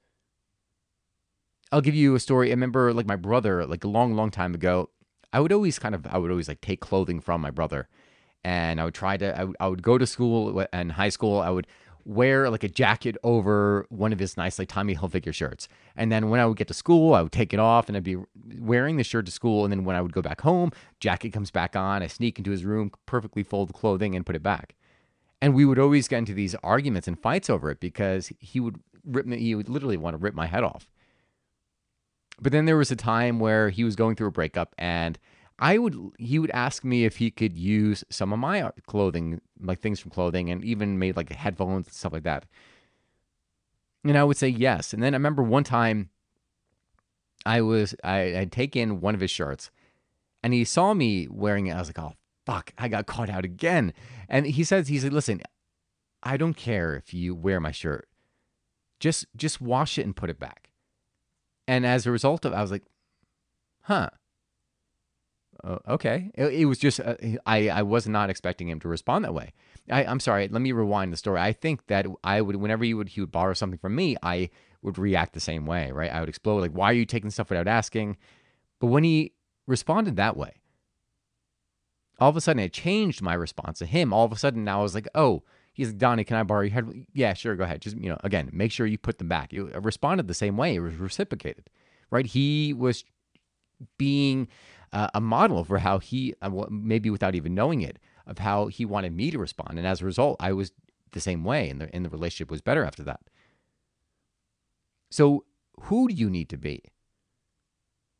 I'll 1.72 1.82
give 1.82 1.96
you 1.96 2.16
a 2.16 2.20
story. 2.20 2.50
I 2.50 2.52
remember, 2.52 2.94
like, 2.94 3.06
my 3.06 3.16
brother, 3.16 3.66
like, 3.66 3.84
a 3.84 3.88
long, 3.88 4.16
long 4.16 4.32
time 4.32 4.54
ago, 4.54 4.90
I 5.34 5.40
would 5.40 5.52
always 5.52 5.80
kind 5.80 5.96
of, 5.96 6.06
I 6.08 6.18
would 6.18 6.32
always, 6.32 6.48
like, 6.48 6.62
take 6.62 6.82
clothing 6.82 7.22
from 7.22 7.42
my 7.42 7.52
brother. 7.52 7.88
And 8.44 8.82
I 8.82 8.86
would 8.86 8.94
try 8.94 9.18
to, 9.18 9.40
I 9.40 9.44
would, 9.44 9.56
I 9.60 9.68
would 9.68 9.84
go 9.84 9.98
to 9.98 10.08
school 10.08 10.66
and 10.74 10.92
high 10.94 11.10
school. 11.10 11.40
I 11.40 11.50
would 11.52 11.68
wear 12.06 12.50
like 12.50 12.64
a 12.64 12.70
jacket 12.70 13.18
over 13.24 13.86
one 13.90 14.14
of 14.14 14.20
his 14.20 14.38
nice 14.38 14.58
like 14.58 14.68
Tommy 14.68 14.96
Hilfiger 14.96 15.34
shirts. 15.34 15.68
And 15.96 16.12
then 16.12 16.30
when 16.30 16.40
I 16.40 16.46
would 16.46 16.58
get 16.58 16.68
to 16.70 16.74
school, 16.74 17.14
I 17.14 17.22
would 17.22 17.32
take 17.32 17.54
it 17.54 17.60
off 17.60 17.88
and 17.88 17.98
I'd 17.98 18.04
be 18.04 18.18
wearing 18.58 18.98
the 18.98 19.04
shirt 19.04 19.26
to 19.28 19.32
school. 19.32 19.64
And 19.64 19.72
then 19.72 19.84
when 19.84 19.96
I 19.96 20.02
would 20.02 20.14
go 20.14 20.22
back 20.22 20.42
home, 20.42 20.72
jacket 21.00 21.32
comes 21.32 21.52
back 21.52 21.76
on. 21.76 22.02
I 22.02 22.08
sneak 22.08 22.38
into 22.38 22.52
his 22.52 22.66
room, 22.66 22.92
perfectly 23.06 23.44
fold 23.44 23.74
clothing 23.74 24.16
and 24.16 24.26
put 24.26 24.36
it 24.36 24.44
back. 24.44 24.76
And 25.42 25.54
we 25.54 25.66
would 25.66 25.80
always 25.80 26.08
get 26.08 26.20
into 26.20 26.34
these 26.34 26.56
arguments 26.64 27.08
and 27.08 27.20
fights 27.20 27.50
over 27.50 27.72
it 27.72 27.80
because 27.80 28.32
he 28.40 28.60
would 28.60 28.80
rip 29.06 29.26
me, 29.26 29.40
he 29.40 29.56
would 29.56 29.70
literally 29.70 29.98
want 29.98 30.14
to 30.14 30.18
rip 30.18 30.36
my 30.36 30.46
head 30.46 30.64
off. 30.64 30.88
But 32.40 32.52
then 32.52 32.66
there 32.66 32.78
was 32.78 32.92
a 32.92 32.96
time 32.96 33.40
where 33.40 33.70
he 33.70 33.84
was 33.84 33.96
going 33.96 34.16
through 34.16 34.28
a 34.28 34.32
breakup 34.32 34.74
and 34.78 35.18
I 35.62 35.78
would 35.78 35.96
he 36.18 36.40
would 36.40 36.50
ask 36.52 36.84
me 36.84 37.06
if 37.06 37.18
he 37.18 37.30
could 37.30 37.56
use 37.56 38.04
some 38.10 38.34
of 38.34 38.40
my 38.40 38.62
uh, 38.64 38.72
clothing, 38.88 39.40
like 39.62 39.80
things 39.80 40.00
from 40.00 40.10
clothing, 40.10 40.50
and 40.50 40.66
even 40.66 40.98
made 40.98 41.16
like 41.16 41.32
headphones 41.32 41.86
and 41.86 41.94
stuff 41.94 42.14
like 42.14 42.24
that. 42.24 42.46
And 44.04 44.18
I 44.18 44.24
would 44.24 44.38
say 44.38 44.48
yes. 44.48 44.92
And 44.92 45.04
then 45.04 45.14
I 45.14 45.18
remember 45.18 45.44
one 45.44 45.64
time 45.64 46.10
I 47.46 47.62
was 47.62 47.94
I 48.04 48.18
had 48.18 48.52
taken 48.52 49.02
one 49.02 49.14
of 49.14 49.22
his 49.22 49.30
shirts 49.30 49.70
and 50.42 50.52
he 50.52 50.64
saw 50.64 50.96
me 50.96 51.28
wearing 51.30 51.68
it. 51.68 51.74
I 51.74 51.80
was 51.80 51.90
like, 51.90 52.00
oh 52.00 52.14
fuck, 52.44 52.74
I 52.80 52.88
got 52.88 53.06
caught 53.06 53.30
out 53.30 53.46
again. 53.46 53.94
And 54.28 54.48
he 54.48 54.64
says, 54.64 54.88
he 54.88 54.98
said, 54.98 55.14
listen, 55.14 55.42
I 56.24 56.38
don't 56.38 56.56
care 56.56 56.96
if 56.96 57.14
you 57.14 57.36
wear 57.36 57.60
my 57.60 57.72
shirt. 57.72 58.08
Just 59.00 59.28
just 59.36 59.62
wash 59.62 60.00
it 60.00 60.06
and 60.06 60.16
put 60.16 60.32
it 60.32 60.40
back. 60.40 60.71
And 61.72 61.86
as 61.86 62.06
a 62.06 62.12
result 62.12 62.44
of 62.44 62.52
I 62.52 62.62
was 62.62 62.70
like, 62.70 62.84
huh 63.84 64.10
uh, 65.64 65.78
okay. 65.88 66.32
It, 66.34 66.54
it, 66.54 66.66
was 66.66 66.80
just, 66.80 67.00
uh, 67.00 67.16
I, 67.46 67.70
I 67.70 67.82
was 67.84 68.08
not 68.08 68.30
expecting 68.30 68.68
him 68.68 68.80
to 68.80 68.88
respond 68.88 69.26
that 69.26 69.34
way. 69.34 69.54
I, 69.90 70.04
I'm 70.04 70.20
sorry. 70.20 70.48
Let 70.48 70.62
me 70.62 70.72
rewind 70.72 71.14
the 71.14 71.18
story. 71.18 71.40
I 71.40 71.54
think 71.54 71.86
that 71.88 72.08
I 72.24 72.42
would, 72.42 72.56
whenever 72.56 72.84
he 72.84 72.94
would, 72.94 73.10
he 73.10 73.22
would 73.22 73.32
borrow 73.32 73.54
something 73.54 73.78
from 73.78 73.96
me, 73.96 74.18
I 74.24 74.50
would 74.82 74.98
react 74.98 75.34
the 75.34 75.40
same 75.40 75.66
way, 75.66 75.92
right? 75.92 76.12
I 76.12 76.20
would 76.20 76.30
explode, 76.30 76.62
like, 76.62 76.72
why 76.72 76.90
are 76.90 76.94
you 76.94 77.06
taking 77.06 77.30
stuff 77.30 77.50
without 77.50 77.68
asking? 77.68 78.18
But 78.80 78.88
when 78.88 79.04
he 79.04 79.34
responded 79.68 80.16
that 80.16 80.36
way, 80.36 80.54
all 82.20 82.30
of 82.30 82.38
a 82.38 82.42
sudden 82.42 82.64
it 82.64 82.74
changed 82.74 83.22
my 83.22 83.36
response 83.36 83.80
to 83.80 83.86
him. 83.86 84.14
All 84.14 84.26
of 84.26 84.32
a 84.32 84.38
sudden 84.38 84.64
now 84.64 84.80
I 84.80 84.84
was 84.84 84.96
like, 84.96 85.08
oh, 85.14 85.44
he's 85.82 85.90
like, 85.90 85.98
Donny, 85.98 86.24
can 86.24 86.38
I 86.38 86.44
borrow 86.44 86.62
your 86.62 86.72
head? 86.72 87.06
Yeah, 87.14 87.34
sure, 87.34 87.56
go 87.56 87.64
ahead. 87.64 87.82
Just, 87.82 87.98
you 87.98 88.10
know, 88.10 88.18
again, 88.24 88.50
make 88.54 88.72
sure 88.72 88.86
you 88.86 88.98
put 88.98 89.18
them 89.18 89.28
back. 89.28 89.52
You 89.52 89.68
responded 89.82 90.28
the 90.28 90.34
same 90.34 90.56
way. 90.56 90.76
It 90.76 90.80
was 90.80 90.96
reciprocated, 90.96 91.70
right? 92.12 92.26
He 92.26 92.74
was 92.74 93.04
being 93.98 94.48
uh, 94.94 95.08
a 95.16 95.22
model 95.22 95.64
for 95.64 95.80
how 95.80 95.98
he, 95.98 96.36
uh, 96.42 96.50
maybe 96.70 97.10
without 97.10 97.34
even 97.34 97.56
knowing 97.56 97.82
it, 97.82 97.98
of 98.28 98.38
how 98.38 98.68
he 98.68 98.86
wanted 98.86 99.16
me 99.16 99.32
to 99.32 99.40
respond. 99.40 99.80
And 99.80 99.88
as 99.88 100.02
a 100.02 100.06
result, 100.06 100.38
I 100.40 100.54
was 100.54 100.72
the 101.14 101.20
same 101.20 101.44
way, 101.44 101.70
and 101.70 101.82
the, 101.82 101.90
and 101.94 102.06
the 102.06 102.10
relationship 102.10 102.52
was 102.52 102.62
better 102.62 102.86
after 102.86 103.04
that. 103.04 103.22
So, 105.10 105.46
who 105.82 106.08
do 106.08 106.14
you 106.14 106.30
need 106.30 106.48
to 106.50 106.58
be 106.58 106.84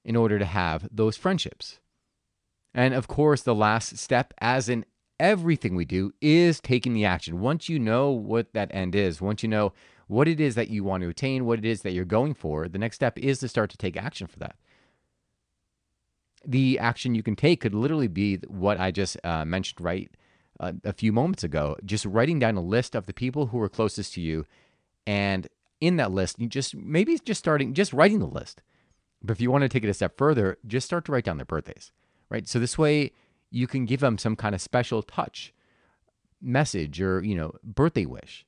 in 0.04 0.16
order 0.16 0.40
to 0.40 0.46
have 0.46 0.90
those 0.92 1.16
friendships? 1.16 1.80
And 2.74 2.96
of 2.96 3.08
course, 3.08 3.44
the 3.44 3.54
last 3.54 3.98
step, 3.98 4.34
as 4.40 4.68
in 4.68 4.86
everything 5.22 5.76
we 5.76 5.86
do, 5.86 6.14
is 6.20 6.60
taking 6.60 6.94
the 6.94 7.06
action. 7.06 7.40
Once 7.40 7.70
you 7.70 7.80
know 7.80 8.10
what 8.10 8.52
that 8.54 8.74
end 8.74 8.96
is, 8.96 9.22
once 9.22 9.44
you 9.44 9.50
know 9.50 9.72
what 10.08 10.28
it 10.28 10.42
is 10.42 10.56
that 10.56 10.70
you 10.70 10.84
want 10.84 11.04
to 11.04 11.10
attain, 11.10 11.46
what 11.46 11.60
it 11.60 11.66
is 11.66 11.84
that 11.84 11.92
you're 11.92 12.04
going 12.04 12.34
for, 12.34 12.68
the 12.68 12.80
next 12.80 12.98
step 12.98 13.18
is 13.18 13.40
to 13.40 13.48
start 13.48 13.70
to 13.70 13.78
take 13.78 13.96
action 13.96 14.28
for 14.28 14.40
that 14.40 14.56
the 16.46 16.80
action 16.80 17.16
you 17.16 17.24
can 17.24 17.36
take 17.36 17.62
could 17.62 17.74
literally 17.74 18.08
be 18.08 18.38
what 18.48 18.80
I 18.80 18.92
just 18.92 19.18
uh, 19.24 19.46
mentioned 19.46 19.84
right 19.84 20.10
uh, 20.60 20.74
a 20.84 20.94
few 20.94 21.12
moments 21.12 21.44
ago. 21.44 21.76
Just 21.86 22.06
writing 22.06 22.40
down 22.40 22.56
a 22.56 22.62
list 22.62 22.96
of 22.96 23.06
the 23.06 23.14
people 23.14 23.48
who 23.48 23.62
are 23.62 23.70
closest 23.70 24.14
to 24.16 24.22
you, 24.22 24.46
and 25.06 25.48
in 25.80 25.98
that 25.98 26.12
list, 26.12 26.40
you 26.40 26.48
just 26.48 26.76
maybe 26.76 27.18
just 27.20 27.40
starting 27.40 27.74
just 27.74 27.94
writing 27.94 28.20
the 28.20 28.26
list. 28.26 28.62
But 29.24 29.34
if 29.34 29.42
you 29.42 29.52
want 29.52 29.64
to 29.64 29.70
take 29.70 29.84
it 29.84 29.90
a 29.90 29.94
step 29.94 30.18
further, 30.18 30.58
just 30.66 30.86
start 30.86 31.06
to 31.06 31.12
write 31.12 31.26
down 31.26 31.38
their 31.38 31.46
birthdays, 31.46 31.92
right? 32.30 32.48
So 32.48 32.60
this 32.60 32.78
way 32.78 33.12
you 33.52 33.68
can 33.68 33.86
give 33.86 34.00
them 34.00 34.18
some 34.18 34.36
kind 34.36 34.56
of 34.56 34.62
special 34.62 35.04
touch 35.04 35.54
message 36.42 37.00
or 37.00 37.24
you 37.24 37.36
know 37.36 37.54
birthday 37.64 38.06
wish. 38.06 38.46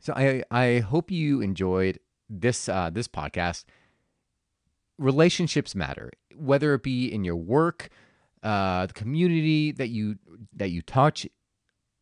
So 0.00 0.12
I 0.14 0.42
I 0.50 0.80
hope 0.80 1.10
you 1.10 1.40
enjoyed 1.40 2.00
this 2.28 2.68
uh, 2.68 2.90
this 2.90 3.08
podcast 3.08 3.64
relationships 4.98 5.74
matter, 5.74 6.10
whether 6.34 6.74
it 6.74 6.82
be 6.82 7.12
in 7.12 7.24
your 7.24 7.36
work, 7.36 7.90
uh, 8.42 8.86
the 8.86 8.92
community 8.92 9.72
that 9.72 9.88
you 9.88 10.16
that 10.54 10.70
you 10.70 10.82
touch. 10.82 11.26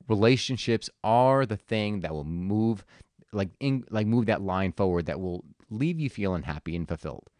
Relationships 0.06 0.90
are 1.02 1.46
the 1.46 1.56
thing 1.56 2.00
that 2.00 2.12
will 2.12 2.24
move, 2.24 2.84
like 3.32 3.48
in, 3.58 3.84
like 3.88 4.06
move 4.06 4.26
that 4.26 4.42
line 4.42 4.70
forward 4.70 5.06
that 5.06 5.18
will 5.18 5.42
leave 5.70 5.98
you 5.98 6.10
feeling 6.10 6.42
happy 6.42 6.76
and 6.76 6.86
fulfilled. 6.86 7.30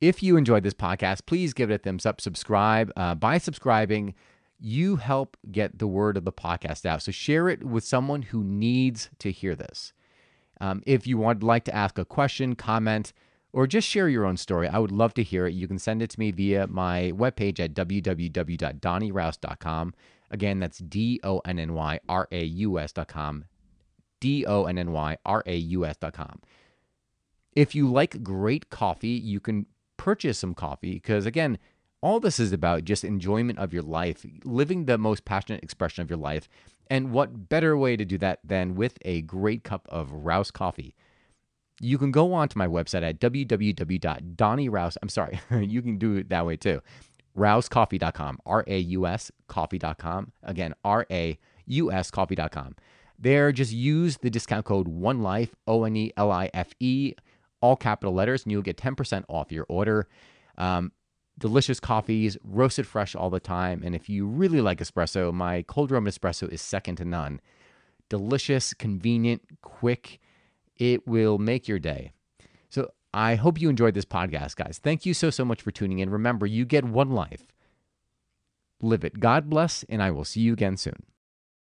If 0.00 0.22
you 0.22 0.38
enjoyed 0.38 0.62
this 0.62 0.74
podcast, 0.74 1.26
please 1.26 1.52
give 1.52 1.70
it 1.70 1.74
a 1.74 1.78
thumbs 1.78 2.06
up, 2.06 2.22
subscribe. 2.22 2.90
Uh, 2.96 3.14
by 3.14 3.36
subscribing, 3.36 4.14
you 4.58 4.96
help 4.96 5.36
get 5.52 5.78
the 5.78 5.86
word 5.86 6.16
of 6.16 6.24
the 6.24 6.32
podcast 6.32 6.86
out. 6.86 7.02
So 7.02 7.12
share 7.12 7.50
it 7.50 7.64
with 7.64 7.84
someone 7.84 8.22
who 8.22 8.42
needs 8.42 9.10
to 9.18 9.30
hear 9.30 9.54
this. 9.54 9.92
Um, 10.60 10.82
if 10.86 11.06
you 11.06 11.18
would 11.18 11.42
like 11.42 11.64
to 11.64 11.74
ask 11.74 11.98
a 11.98 12.06
question, 12.06 12.54
comment, 12.54 13.12
or 13.52 13.66
just 13.66 13.88
share 13.88 14.08
your 14.08 14.24
own 14.24 14.38
story. 14.38 14.68
I 14.68 14.78
would 14.78 14.92
love 14.92 15.12
to 15.14 15.22
hear 15.22 15.46
it. 15.46 15.54
You 15.54 15.66
can 15.68 15.78
send 15.78 16.02
it 16.02 16.10
to 16.10 16.20
me 16.20 16.30
via 16.30 16.66
my 16.66 17.12
webpage 17.14 17.60
at 17.60 17.74
www.donnyraus.com. 17.74 19.94
Again, 20.30 20.60
that's 20.60 20.78
D 20.78 21.20
O 21.24 21.40
N 21.44 21.58
N 21.58 21.74
Y 21.74 22.00
R 22.08 22.28
A 22.30 22.44
U 22.44 22.78
S.com. 22.78 23.44
D 24.20 24.46
O 24.46 24.64
N 24.64 24.78
N 24.78 24.92
Y 24.92 25.18
R 25.26 25.42
A 25.46 25.56
U 25.56 25.84
S.com. 25.84 26.40
If 27.56 27.74
you 27.74 27.90
like 27.90 28.22
great 28.22 28.70
coffee, 28.70 29.08
you 29.08 29.40
can 29.40 29.66
purchase 30.00 30.38
some 30.38 30.54
coffee 30.54 30.94
because, 30.94 31.26
again, 31.26 31.58
all 32.00 32.20
this 32.20 32.40
is 32.40 32.52
about 32.52 32.84
just 32.84 33.04
enjoyment 33.04 33.58
of 33.58 33.72
your 33.72 33.82
life, 33.82 34.24
living 34.44 34.86
the 34.86 34.98
most 34.98 35.24
passionate 35.24 35.62
expression 35.62 36.02
of 36.02 36.10
your 36.10 36.18
life. 36.18 36.48
And 36.88 37.12
what 37.12 37.48
better 37.48 37.76
way 37.76 37.96
to 37.96 38.04
do 38.04 38.18
that 38.18 38.40
than 38.42 38.74
with 38.74 38.98
a 39.02 39.22
great 39.22 39.62
cup 39.62 39.86
of 39.90 40.10
Raus 40.10 40.52
coffee? 40.52 40.94
you 41.80 41.96
can 41.98 42.10
go 42.10 42.32
on 42.32 42.48
to 42.48 42.58
my 42.58 42.66
website 42.66 43.02
at 43.02 43.18
www.donnyraus. 43.18 44.96
I'm 45.02 45.08
sorry, 45.08 45.40
you 45.60 45.82
can 45.82 45.96
do 45.96 46.16
it 46.16 46.28
that 46.28 46.46
way 46.46 46.56
too. 46.56 46.80
Rauscoffee.com, 47.36 48.38
R 48.44 48.64
A 48.66 48.78
U 48.78 49.06
S 49.06 49.32
coffee.com. 49.48 50.32
Again, 50.42 50.74
R 50.84 51.06
A 51.10 51.38
U 51.66 51.90
S 51.90 52.10
coffee.com. 52.10 52.76
There, 53.18 53.52
just 53.52 53.72
use 53.72 54.18
the 54.18 54.30
discount 54.30 54.64
code 54.64 54.88
One 54.88 55.22
Life, 55.22 55.54
O 55.66 55.84
N 55.84 55.96
E 55.96 56.12
L 56.16 56.30
I 56.30 56.50
F 56.52 56.70
E, 56.80 57.14
all 57.60 57.76
capital 57.76 58.14
letters, 58.14 58.44
and 58.44 58.52
you'll 58.52 58.62
get 58.62 58.76
10% 58.76 59.24
off 59.28 59.52
your 59.52 59.66
order. 59.68 60.08
Um, 60.58 60.92
delicious 61.38 61.80
coffees, 61.80 62.36
roasted 62.44 62.86
fresh 62.86 63.14
all 63.14 63.30
the 63.30 63.40
time. 63.40 63.82
And 63.84 63.94
if 63.94 64.08
you 64.08 64.26
really 64.26 64.60
like 64.60 64.78
espresso, 64.78 65.32
my 65.32 65.62
cold 65.62 65.90
room 65.90 66.04
espresso 66.04 66.48
is 66.50 66.60
second 66.60 66.96
to 66.96 67.04
none. 67.04 67.40
Delicious, 68.08 68.74
convenient, 68.74 69.42
quick 69.62 70.20
it 70.80 71.06
will 71.06 71.38
make 71.38 71.68
your 71.68 71.78
day. 71.78 72.12
So 72.70 72.90
I 73.12 73.34
hope 73.36 73.60
you 73.60 73.68
enjoyed 73.68 73.94
this 73.94 74.06
podcast, 74.06 74.56
guys. 74.56 74.80
Thank 74.82 75.04
you 75.04 75.14
so, 75.14 75.30
so 75.30 75.44
much 75.44 75.60
for 75.62 75.70
tuning 75.70 75.98
in. 75.98 76.10
Remember, 76.10 76.46
you 76.46 76.64
get 76.64 76.84
one 76.84 77.10
life. 77.10 77.52
Live 78.80 79.04
it. 79.04 79.20
God 79.20 79.50
bless, 79.50 79.84
and 79.88 80.02
I 80.02 80.10
will 80.10 80.24
see 80.24 80.40
you 80.40 80.54
again 80.54 80.78
soon. 80.78 81.02